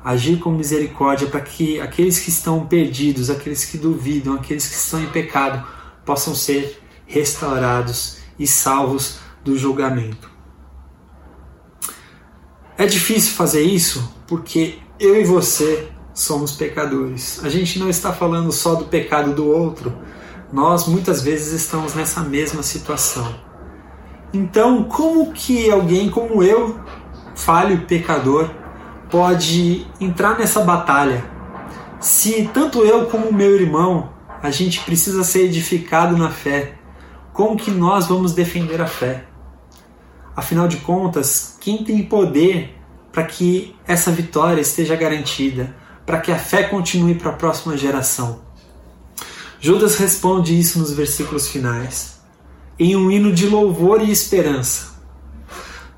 Agir 0.05 0.39
com 0.39 0.51
misericórdia 0.51 1.27
para 1.29 1.41
que 1.41 1.81
aqueles 1.81 2.21
que 2.21 2.29
estão 2.29 2.67
perdidos, 2.67 3.31
aqueles 3.31 3.65
que 3.65 3.79
duvidam, 3.79 4.35
aqueles 4.35 4.69
que 4.69 4.75
estão 4.75 5.03
em 5.03 5.07
pecado, 5.07 5.67
possam 6.05 6.35
ser 6.35 6.79
restaurados 7.07 8.19
e 8.39 8.47
salvos 8.47 9.19
do 9.43 9.57
julgamento. 9.57 10.31
É 12.77 12.87
difícil 12.87 13.35
fazer 13.35 13.63
isso 13.63 14.13
porque 14.27 14.79
eu 14.99 15.21
e 15.21 15.25
você 15.25 15.89
somos 16.13 16.53
pecadores. 16.53 17.45
A 17.45 17.49
gente 17.49 17.79
não 17.79 17.89
está 17.89 18.13
falando 18.13 18.53
só 18.53 18.75
do 18.75 18.85
pecado 18.85 19.33
do 19.35 19.47
outro, 19.47 19.97
nós 20.53 20.87
muitas 20.87 21.23
vezes 21.23 21.53
estamos 21.53 21.95
nessa 21.95 22.21
mesma 22.21 22.63
situação. 22.63 23.35
Então, 24.33 24.85
como 24.85 25.33
que 25.33 25.71
alguém 25.71 26.11
como 26.11 26.43
eu, 26.43 26.81
falho 27.35 27.87
pecador, 27.87 28.51
pode 29.11 29.87
entrar 30.01 30.39
nessa 30.39 30.61
batalha? 30.61 31.25
Se 32.01 32.49
tanto 32.53 32.83
eu 32.83 33.07
como 33.07 33.33
meu 33.33 33.55
irmão, 33.55 34.11
a 34.43 34.51
gente 34.51 34.81
precisa 34.81 35.25
ser 35.25 35.47
edificado 35.47 36.17
na 36.17 36.31
fé, 36.31 36.75
como 37.33 37.57
que 37.57 37.71
nós 37.71 38.07
vamos 38.07 38.33
defender 38.33 38.81
a 38.81 38.87
fé? 38.87 39.25
Afinal 40.37 40.69
de 40.69 40.79
contas, 40.79 41.57
quem 41.61 41.85
tem 41.85 42.03
poder 42.03 42.79
para 43.13 43.25
que 43.25 43.75
essa 43.87 44.11
vitória 44.11 44.61
esteja 44.61 44.97
garantida? 44.97 45.75
para 46.07 46.21
que 46.21 46.31
a 46.31 46.39
fé 46.39 46.65
continue 46.65 47.15
para 47.15 47.31
a 47.31 47.35
próxima 47.35 47.77
geração. 47.77 48.41
Judas 49.61 49.97
responde 49.97 50.59
isso 50.59 50.79
nos 50.79 50.93
versículos 50.93 51.49
finais, 51.49 52.21
em 52.79 52.95
um 52.97 53.11
hino 53.11 53.33
de 53.33 53.47
louvor 53.47 54.03
e 54.03 54.11
esperança. 54.11 54.94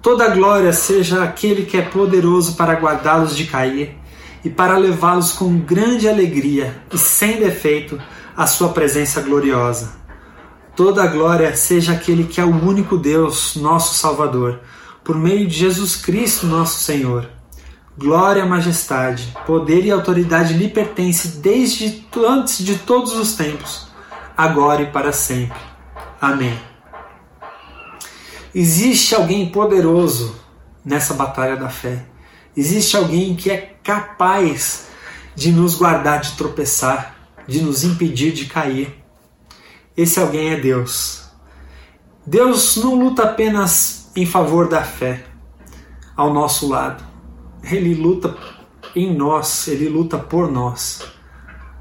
Toda 0.07 0.29
glória 0.29 0.73
seja 0.73 1.25
aquele 1.25 1.67
que 1.67 1.77
é 1.77 1.83
poderoso 1.83 2.55
para 2.55 2.75
guardá-los 2.75 3.37
de 3.37 3.45
cair 3.45 3.99
e 4.45 4.49
para 4.49 4.79
levá-los 4.79 5.33
com 5.33 5.59
grande 5.59 6.09
alegria 6.09 6.81
e 6.93 6.97
sem 6.97 7.41
defeito 7.41 8.01
à 8.37 8.47
sua 8.47 8.69
presença 8.69 9.21
gloriosa. 9.21 9.97
Toda 10.77 11.09
glória 11.09 11.57
seja 11.57 11.95
aquele 11.95 12.23
que 12.23 12.41
é 12.41 12.45
o 12.45 12.55
único 12.55 12.97
Deus, 12.97 13.57
nosso 13.57 13.97
Salvador, 13.97 14.61
por 15.03 15.17
meio 15.17 15.45
de 15.45 15.57
Jesus 15.57 15.97
Cristo, 15.97 16.47
nosso 16.47 16.85
Senhor 16.85 17.29
Glória, 17.99 18.47
majestade, 18.47 19.37
poder 19.45 19.85
e 19.85 19.91
autoridade 19.91 20.55
lhe 20.55 20.69
pertence 20.69 21.39
desde 21.39 22.07
antes 22.17 22.65
de 22.65 22.79
todos 22.79 23.13
os 23.17 23.35
tempos, 23.35 23.89
agora 24.37 24.83
e 24.83 24.87
para 24.87 25.11
sempre. 25.11 25.59
Amém. 26.21 26.57
Existe 28.59 29.15
alguém 29.15 29.51
poderoso 29.51 30.35
nessa 30.85 31.13
batalha 31.13 31.57
da 31.57 31.69
fé. 31.69 32.07
Existe 32.57 32.97
alguém 32.97 33.37
que 33.37 33.51
é 33.51 33.77
capaz 33.85 34.87
de 35.35 35.53
nos 35.53 35.75
guardar 35.75 36.21
de 36.21 36.33
tropeçar, 36.33 37.15
de 37.47 37.61
nos 37.61 37.85
impedir 37.85 38.33
de 38.33 38.47
cair. 38.47 38.97
Esse 39.95 40.19
alguém 40.19 40.55
é 40.55 40.57
Deus. 40.57 41.29
Deus 42.27 42.77
não 42.77 42.95
luta 42.95 43.25
apenas 43.25 44.11
em 44.17 44.25
favor 44.25 44.69
da 44.69 44.83
fé 44.83 45.25
ao 46.17 46.33
nosso 46.33 46.67
lado 46.67 47.17
ele 47.75 47.95
luta 47.95 48.37
em 48.95 49.15
nós, 49.15 49.69
ele 49.69 49.89
luta 49.89 50.19
por 50.19 50.51
nós, 50.51 51.03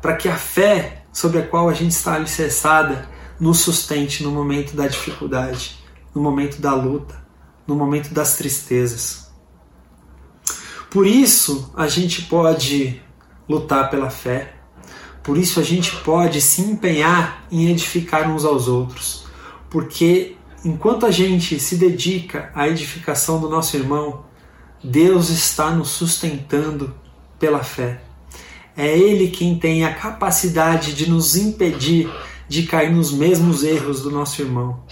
para 0.01 0.15
que 0.15 0.27
a 0.27 0.35
fé 0.35 1.03
sobre 1.11 1.39
a 1.39 1.47
qual 1.47 1.69
a 1.69 1.73
gente 1.73 1.91
está 1.91 2.15
alicerçada 2.15 3.07
nos 3.39 3.59
sustente 3.59 4.23
no 4.23 4.31
momento 4.31 4.75
da 4.75 4.87
dificuldade, 4.87 5.77
no 6.15 6.21
momento 6.21 6.61
da 6.61 6.73
luta, 6.73 7.21
no 7.67 7.75
momento 7.75 8.13
das 8.13 8.37
tristezas. 8.37 9.29
Por 10.89 11.05
isso 11.05 11.71
a 11.75 11.87
gente 11.87 12.21
pode 12.23 13.01
lutar 13.49 13.89
pela 13.89 14.09
fé, 14.09 14.55
por 15.21 15.37
isso 15.37 15.59
a 15.59 15.63
gente 15.63 15.93
pode 15.97 16.39
se 16.39 16.61
empenhar 16.61 17.45
em 17.51 17.69
edificar 17.69 18.31
uns 18.31 18.45
aos 18.45 18.69
outros, 18.69 19.25
porque 19.69 20.37
enquanto 20.63 21.05
a 21.05 21.11
gente 21.11 21.59
se 21.59 21.75
dedica 21.75 22.49
à 22.55 22.67
edificação 22.69 23.41
do 23.41 23.49
nosso 23.49 23.75
irmão, 23.75 24.23
Deus 24.81 25.29
está 25.29 25.71
nos 25.71 25.89
sustentando 25.89 26.95
pela 27.37 27.63
fé. 27.63 28.01
É 28.77 28.97
Ele 28.97 29.29
quem 29.29 29.57
tem 29.57 29.83
a 29.83 29.93
capacidade 29.93 30.93
de 30.93 31.09
nos 31.09 31.35
impedir 31.35 32.09
de 32.47 32.63
cair 32.63 32.91
nos 32.91 33.11
mesmos 33.11 33.63
erros 33.63 34.01
do 34.01 34.11
nosso 34.11 34.41
irmão. 34.41 34.83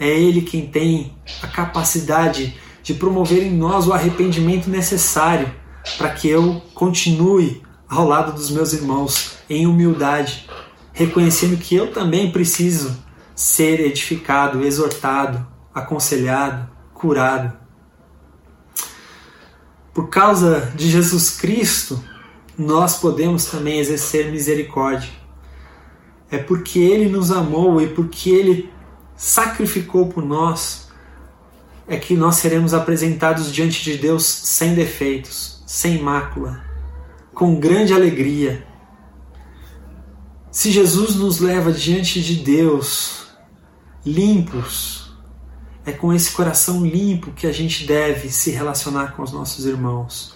É 0.00 0.08
Ele 0.08 0.40
quem 0.40 0.66
tem 0.66 1.14
a 1.42 1.46
capacidade 1.46 2.58
de 2.82 2.94
promover 2.94 3.42
em 3.42 3.54
nós 3.54 3.86
o 3.86 3.92
arrependimento 3.92 4.70
necessário 4.70 5.52
para 5.98 6.08
que 6.08 6.26
eu 6.26 6.62
continue 6.74 7.62
ao 7.86 8.08
lado 8.08 8.32
dos 8.32 8.50
meus 8.50 8.72
irmãos 8.72 9.36
em 9.48 9.66
humildade, 9.66 10.48
reconhecendo 10.94 11.58
que 11.58 11.74
eu 11.74 11.92
também 11.92 12.32
preciso 12.32 12.96
ser 13.34 13.80
edificado, 13.80 14.64
exortado, 14.64 15.46
aconselhado, 15.74 16.70
curado. 16.94 17.52
Por 19.92 20.08
causa 20.08 20.72
de 20.74 20.88
Jesus 20.88 21.38
Cristo, 21.38 22.02
nós 22.56 22.96
podemos 22.96 23.46
também 23.46 23.78
exercer 23.78 24.30
misericórdia. 24.30 25.10
É 26.30 26.38
porque 26.38 26.78
Ele 26.78 27.08
nos 27.08 27.30
amou 27.30 27.82
e 27.82 27.88
porque 27.88 28.30
Ele 28.30 28.70
sacrificou 29.20 30.06
por 30.06 30.24
nós, 30.24 30.88
é 31.86 31.98
que 31.98 32.14
nós 32.14 32.36
seremos 32.36 32.72
apresentados 32.72 33.52
diante 33.52 33.84
de 33.84 33.98
Deus 33.98 34.24
sem 34.24 34.74
defeitos, 34.74 35.62
sem 35.66 36.00
mácula, 36.00 36.64
com 37.34 37.60
grande 37.60 37.92
alegria. 37.92 38.66
Se 40.50 40.72
Jesus 40.72 41.16
nos 41.16 41.38
leva 41.38 41.70
diante 41.70 42.22
de 42.22 42.36
Deus 42.36 43.26
limpos, 44.04 45.14
É 45.84 45.92
com 45.92 46.12
esse 46.12 46.30
coração 46.32 46.84
limpo 46.84 47.32
que 47.32 47.46
a 47.46 47.52
gente 47.52 47.86
deve 47.86 48.30
se 48.30 48.50
relacionar 48.50 49.16
com 49.16 49.22
os 49.22 49.32
nossos 49.32 49.64
irmãos. 49.64 50.34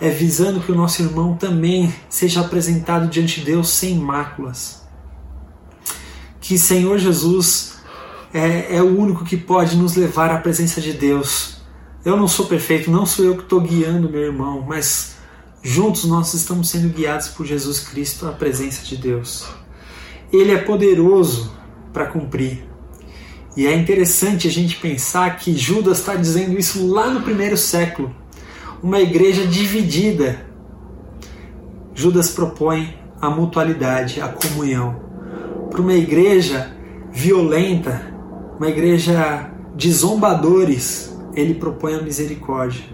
É 0.00 0.08
visando 0.08 0.60
que 0.60 0.72
o 0.72 0.74
nosso 0.74 1.02
irmão 1.02 1.36
também 1.36 1.94
seja 2.08 2.40
apresentado 2.40 3.06
diante 3.06 3.40
de 3.40 3.46
Deus 3.46 3.68
sem 3.68 3.94
máculas. 3.94 4.82
Que 6.40 6.56
Senhor 6.56 6.98
Jesus 6.98 7.75
é, 8.36 8.76
é 8.76 8.82
o 8.82 8.98
único 8.98 9.24
que 9.24 9.36
pode 9.36 9.76
nos 9.76 9.96
levar 9.96 10.30
à 10.30 10.36
presença 10.38 10.80
de 10.80 10.92
Deus. 10.92 11.56
Eu 12.04 12.16
não 12.16 12.28
sou 12.28 12.46
perfeito, 12.46 12.90
não 12.90 13.06
sou 13.06 13.24
eu 13.24 13.36
que 13.36 13.42
estou 13.42 13.60
guiando 13.60 14.10
meu 14.10 14.20
irmão, 14.20 14.64
mas 14.66 15.16
juntos 15.62 16.04
nós 16.04 16.34
estamos 16.34 16.68
sendo 16.68 16.92
guiados 16.92 17.28
por 17.28 17.46
Jesus 17.46 17.80
Cristo 17.80 18.28
à 18.28 18.32
presença 18.32 18.84
de 18.84 18.96
Deus. 18.96 19.46
Ele 20.30 20.52
é 20.52 20.58
poderoso 20.58 21.50
para 21.92 22.06
cumprir. 22.06 22.64
E 23.56 23.66
é 23.66 23.74
interessante 23.74 24.46
a 24.46 24.50
gente 24.50 24.76
pensar 24.76 25.38
que 25.38 25.56
Judas 25.56 26.00
está 26.00 26.14
dizendo 26.14 26.58
isso 26.58 26.86
lá 26.86 27.08
no 27.08 27.22
primeiro 27.22 27.56
século. 27.56 28.14
Uma 28.82 29.00
igreja 29.00 29.46
dividida. 29.46 30.44
Judas 31.94 32.30
propõe 32.30 32.98
a 33.18 33.30
mutualidade, 33.30 34.20
a 34.20 34.28
comunhão. 34.28 35.00
Para 35.70 35.80
uma 35.80 35.94
igreja 35.94 36.76
violenta, 37.10 38.15
uma 38.58 38.68
igreja 38.68 39.50
de 39.74 39.92
zombadores, 39.92 41.14
ele 41.34 41.54
propõe 41.54 41.94
a 41.94 42.02
misericórdia, 42.02 42.84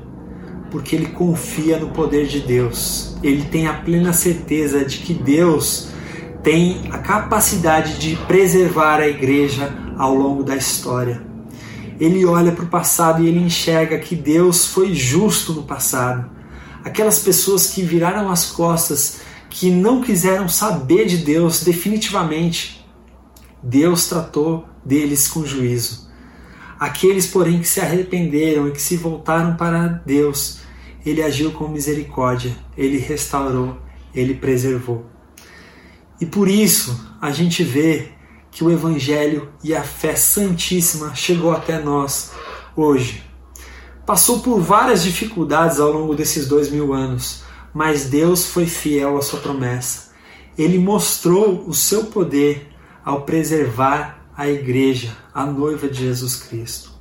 porque 0.71 0.97
ele 0.97 1.07
confia 1.07 1.79
no 1.79 1.91
poder 1.91 2.27
de 2.27 2.41
Deus. 2.41 3.17
Ele 3.23 3.45
tem 3.45 3.69
a 3.69 3.75
plena 3.75 4.13
certeza 4.13 4.85
de 4.85 4.99
que 4.99 5.15
Deus 5.15 5.89
tem 6.43 6.91
a 6.91 6.99
capacidade 6.99 7.99
de 7.99 8.17
preservar 8.27 8.99
a 8.99 9.07
igreja 9.07 9.73
ao 9.97 10.15
longo 10.15 10.43
da 10.43 10.57
história. 10.57 11.23
Ele 12.01 12.25
olha 12.25 12.51
para 12.51 12.65
o 12.65 12.69
passado 12.69 13.23
e 13.23 13.29
ele 13.29 13.39
enxerga 13.39 13.99
que 13.99 14.17
Deus 14.17 14.67
foi 14.67 14.93
justo 14.93 15.53
no 15.53 15.63
passado. 15.63 16.29
Aquelas 16.85 17.21
pessoas 17.21 17.69
que 17.69 17.83
viraram 17.83 18.29
as 18.29 18.51
costas, 18.51 19.21
que 19.49 19.71
não 19.71 20.01
quiseram 20.01 20.49
saber 20.49 21.07
de 21.07 21.19
Deus 21.19 21.63
definitivamente, 21.63 22.85
Deus 23.63 24.09
tratou 24.09 24.72
deles 24.85 25.29
com 25.29 25.45
juízo. 25.45 26.11
Aqueles, 26.79 27.27
porém, 27.27 27.61
que 27.61 27.69
se 27.69 27.81
arrependeram 27.81 28.69
e 28.69 28.73
que 28.73 28.83
se 28.83 28.97
voltaram 28.97 29.57
para 29.57 29.87
Deus, 30.05 30.61
ele 31.05 31.23
agiu 31.23 31.53
com 31.53 31.69
misericórdia, 31.69 32.57
ele 32.77 32.99
restaurou, 32.99 33.79
ele 34.15 34.35
preservou. 34.35 35.07
E 36.21 36.27
por 36.27 36.49
isso 36.49 37.17
a 37.21 37.31
gente 37.31 37.63
vê 37.65 38.09
que 38.51 38.63
o 38.63 38.71
Evangelho 38.71 39.49
e 39.65 39.75
a 39.75 39.83
fé 39.83 40.15
santíssima 40.15 41.15
chegou 41.15 41.53
até 41.53 41.81
nós 41.81 42.33
hoje. 42.77 43.25
Passou 44.07 44.41
por 44.41 44.61
várias 44.61 45.03
dificuldades 45.03 45.81
ao 45.81 45.91
longo 45.91 46.15
desses 46.15 46.47
dois 46.47 46.71
mil 46.71 46.93
anos, 46.93 47.43
mas 47.73 48.05
Deus 48.05 48.47
foi 48.47 48.67
fiel 48.67 49.17
à 49.17 49.23
sua 49.23 49.41
promessa. 49.41 50.13
Ele 50.59 50.79
mostrou 50.79 51.65
o 51.67 51.73
seu 51.73 52.05
poder 52.05 52.69
ao 53.05 53.23
preservar 53.23 54.22
a 54.37 54.49
igreja, 54.49 55.17
a 55.35 55.45
noiva 55.45 55.89
de 55.89 56.01
Jesus 56.01 56.37
Cristo. 56.37 56.93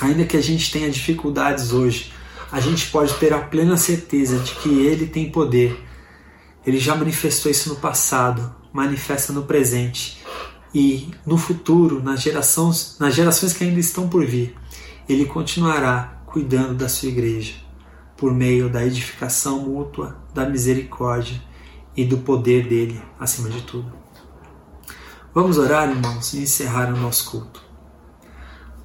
Ainda 0.00 0.24
que 0.24 0.36
a 0.36 0.42
gente 0.42 0.70
tenha 0.70 0.90
dificuldades 0.90 1.72
hoje, 1.72 2.12
a 2.50 2.60
gente 2.60 2.90
pode 2.90 3.14
ter 3.14 3.32
a 3.32 3.40
plena 3.40 3.76
certeza 3.76 4.38
de 4.38 4.54
que 4.56 4.68
Ele 4.68 5.06
tem 5.06 5.30
poder. 5.30 5.82
Ele 6.66 6.78
já 6.78 6.94
manifestou 6.94 7.50
isso 7.50 7.68
no 7.68 7.76
passado, 7.76 8.54
manifesta 8.72 9.32
no 9.32 9.42
presente 9.42 10.22
e 10.74 11.10
no 11.24 11.36
futuro, 11.38 12.02
nas 12.02 12.22
gerações, 12.22 12.96
nas 12.98 13.14
gerações 13.14 13.52
que 13.52 13.64
ainda 13.64 13.80
estão 13.80 14.08
por 14.08 14.26
vir, 14.26 14.54
Ele 15.08 15.24
continuará 15.24 16.22
cuidando 16.26 16.74
da 16.74 16.88
sua 16.88 17.08
igreja 17.08 17.54
por 18.16 18.32
meio 18.32 18.68
da 18.68 18.84
edificação 18.84 19.60
mútua, 19.60 20.16
da 20.32 20.48
misericórdia 20.48 21.40
e 21.96 22.04
do 22.04 22.18
poder 22.18 22.68
dele 22.68 23.00
acima 23.18 23.48
de 23.48 23.62
tudo. 23.62 24.03
Vamos 25.34 25.58
orar, 25.58 25.90
irmãos, 25.90 26.32
e 26.32 26.42
encerrar 26.42 26.94
o 26.94 26.96
nosso 26.96 27.28
culto. 27.28 27.60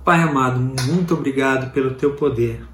Pai 0.03 0.19
amado, 0.23 0.59
muito 0.59 1.13
obrigado 1.13 1.71
pelo 1.71 1.93
teu 1.93 2.15
poder, 2.15 2.67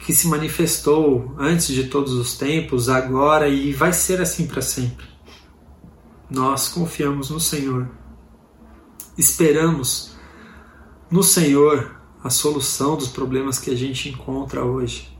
que 0.00 0.12
se 0.12 0.26
manifestou 0.26 1.32
antes 1.38 1.68
de 1.68 1.84
todos 1.84 2.12
os 2.14 2.36
tempos, 2.36 2.88
agora 2.88 3.48
e 3.48 3.72
vai 3.72 3.92
ser 3.92 4.20
assim 4.20 4.44
para 4.44 4.60
sempre. 4.60 5.06
Nós 6.28 6.68
confiamos 6.68 7.30
no 7.30 7.38
Senhor, 7.38 7.88
esperamos 9.16 10.16
no 11.08 11.22
Senhor 11.22 11.94
a 12.24 12.28
solução 12.28 12.96
dos 12.96 13.06
problemas 13.06 13.60
que 13.60 13.70
a 13.70 13.76
gente 13.76 14.08
encontra 14.08 14.64
hoje. 14.64 15.16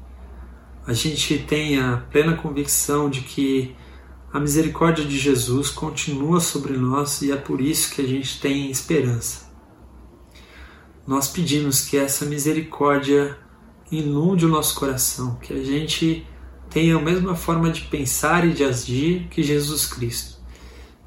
A 0.85 0.92
gente 0.92 1.38
tem 1.38 1.78
a 1.78 1.98
plena 2.11 2.37
convicção 2.37 3.09
de 3.09 3.20
que 3.20 3.76
a 4.32 4.38
misericórdia 4.38 5.04
de 5.04 5.18
Jesus 5.18 5.70
continua 5.70 6.40
sobre 6.40 6.76
nós 6.76 7.20
e 7.20 7.32
é 7.32 7.36
por 7.36 7.60
isso 7.60 7.92
que 7.92 8.00
a 8.00 8.06
gente 8.06 8.40
tem 8.40 8.70
esperança. 8.70 9.50
Nós 11.04 11.26
pedimos 11.26 11.88
que 11.88 11.96
essa 11.96 12.24
misericórdia 12.24 13.36
inunde 13.90 14.46
o 14.46 14.48
nosso 14.48 14.76
coração, 14.76 15.34
que 15.42 15.52
a 15.52 15.64
gente 15.64 16.24
tenha 16.68 16.96
a 16.96 17.00
mesma 17.00 17.34
forma 17.34 17.70
de 17.70 17.80
pensar 17.82 18.46
e 18.46 18.52
de 18.52 18.62
agir 18.62 19.26
que 19.28 19.42
Jesus 19.42 19.86
Cristo, 19.86 20.38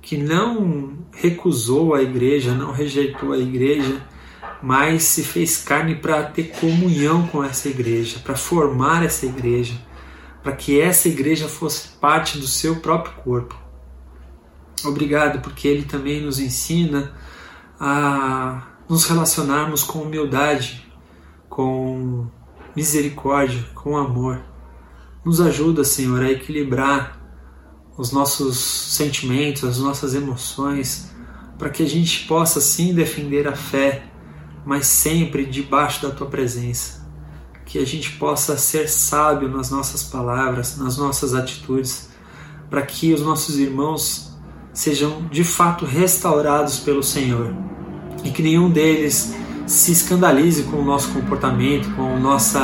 que 0.01 0.17
não 0.17 0.97
recusou 1.13 1.95
a 1.95 2.01
igreja, 2.01 2.53
não 2.53 2.73
rejeitou 2.73 3.31
a 3.31 3.37
igreja, 3.37 4.05
mas 4.61 5.03
se 5.03 5.23
fez 5.23 5.63
carne 5.63 5.95
para 5.95 6.23
ter 6.23 6.49
comunhão 6.59 7.25
com 7.27 7.41
essa 7.41 7.69
igreja, 7.69 8.19
para 8.19 8.35
formar 8.35 9.05
essa 9.05 9.25
igreja 9.25 9.75
para 10.43 10.51
que 10.51 10.79
essa 10.79 11.07
igreja 11.07 11.47
fosse 11.47 11.87
parte 11.99 12.37
do 12.37 12.45
seu 12.45 12.75
próprio 12.75 13.15
corpo. 13.23 13.57
Obrigado, 14.83 15.39
porque 15.39 15.67
ele 15.69 15.83
também 15.83 16.21
nos 16.21 16.37
ensina 16.37 17.13
a 17.79 18.67
nos 18.89 19.05
relacionarmos 19.05 19.83
com 19.83 19.99
humildade, 19.99 20.85
com 21.47 22.27
misericórdia, 22.75 23.63
com 23.73 23.95
amor. 23.95 24.43
Nos 25.23 25.39
ajuda, 25.39 25.85
Senhor, 25.85 26.21
a 26.21 26.29
equilibrar 26.29 27.17
os 27.97 28.11
nossos 28.11 28.57
sentimentos, 28.57 29.63
as 29.63 29.77
nossas 29.77 30.13
emoções, 30.13 31.09
para 31.57 31.69
que 31.69 31.81
a 31.81 31.87
gente 31.87 32.27
possa 32.27 32.59
sim 32.59 32.93
defender 32.93 33.47
a 33.47 33.55
fé, 33.55 34.03
mas 34.65 34.87
sempre 34.87 35.45
debaixo 35.45 36.01
da 36.01 36.13
tua 36.13 36.27
presença 36.27 37.02
que 37.65 37.79
a 37.79 37.85
gente 37.85 38.11
possa 38.13 38.57
ser 38.57 38.89
sábio 38.89 39.47
nas 39.49 39.69
nossas 39.69 40.03
palavras, 40.03 40.77
nas 40.77 40.97
nossas 40.97 41.33
atitudes, 41.33 42.09
para 42.69 42.81
que 42.81 43.13
os 43.13 43.21
nossos 43.21 43.57
irmãos 43.57 44.31
sejam 44.73 45.27
de 45.27 45.43
fato 45.43 45.85
restaurados 45.85 46.79
pelo 46.79 47.03
Senhor 47.03 47.53
e 48.23 48.31
que 48.31 48.41
nenhum 48.41 48.69
deles 48.69 49.33
se 49.67 49.91
escandalize 49.91 50.63
com 50.63 50.77
o 50.77 50.85
nosso 50.85 51.09
comportamento, 51.09 51.89
com, 51.95 52.19
nossa, 52.19 52.59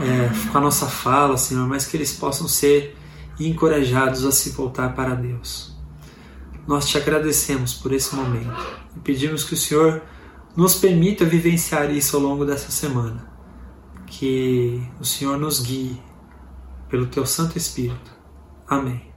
é, 0.00 0.50
com 0.50 0.58
a 0.58 0.60
nossa 0.60 0.86
fala, 0.86 1.36
Senhor, 1.36 1.66
mas 1.66 1.86
que 1.86 1.96
eles 1.96 2.12
possam 2.12 2.46
ser 2.46 2.96
encorajados 3.40 4.24
a 4.24 4.30
se 4.30 4.50
voltar 4.50 4.94
para 4.94 5.14
Deus. 5.14 5.74
Nós 6.66 6.86
te 6.86 6.96
agradecemos 6.96 7.74
por 7.74 7.92
esse 7.92 8.14
momento 8.14 8.54
e 8.96 9.00
pedimos 9.00 9.42
que 9.42 9.54
o 9.54 9.56
Senhor 9.56 10.02
nos 10.54 10.74
permita 10.74 11.24
vivenciar 11.24 11.90
isso 11.90 12.14
ao 12.14 12.22
longo 12.22 12.44
dessa 12.44 12.70
semana 12.70 13.31
que 14.12 14.86
o 15.00 15.04
Senhor 15.04 15.38
nos 15.38 15.60
guie 15.60 16.00
pelo 16.88 17.06
teu 17.06 17.24
Santo 17.24 17.56
Espírito. 17.56 18.12
Amém. 18.68 19.11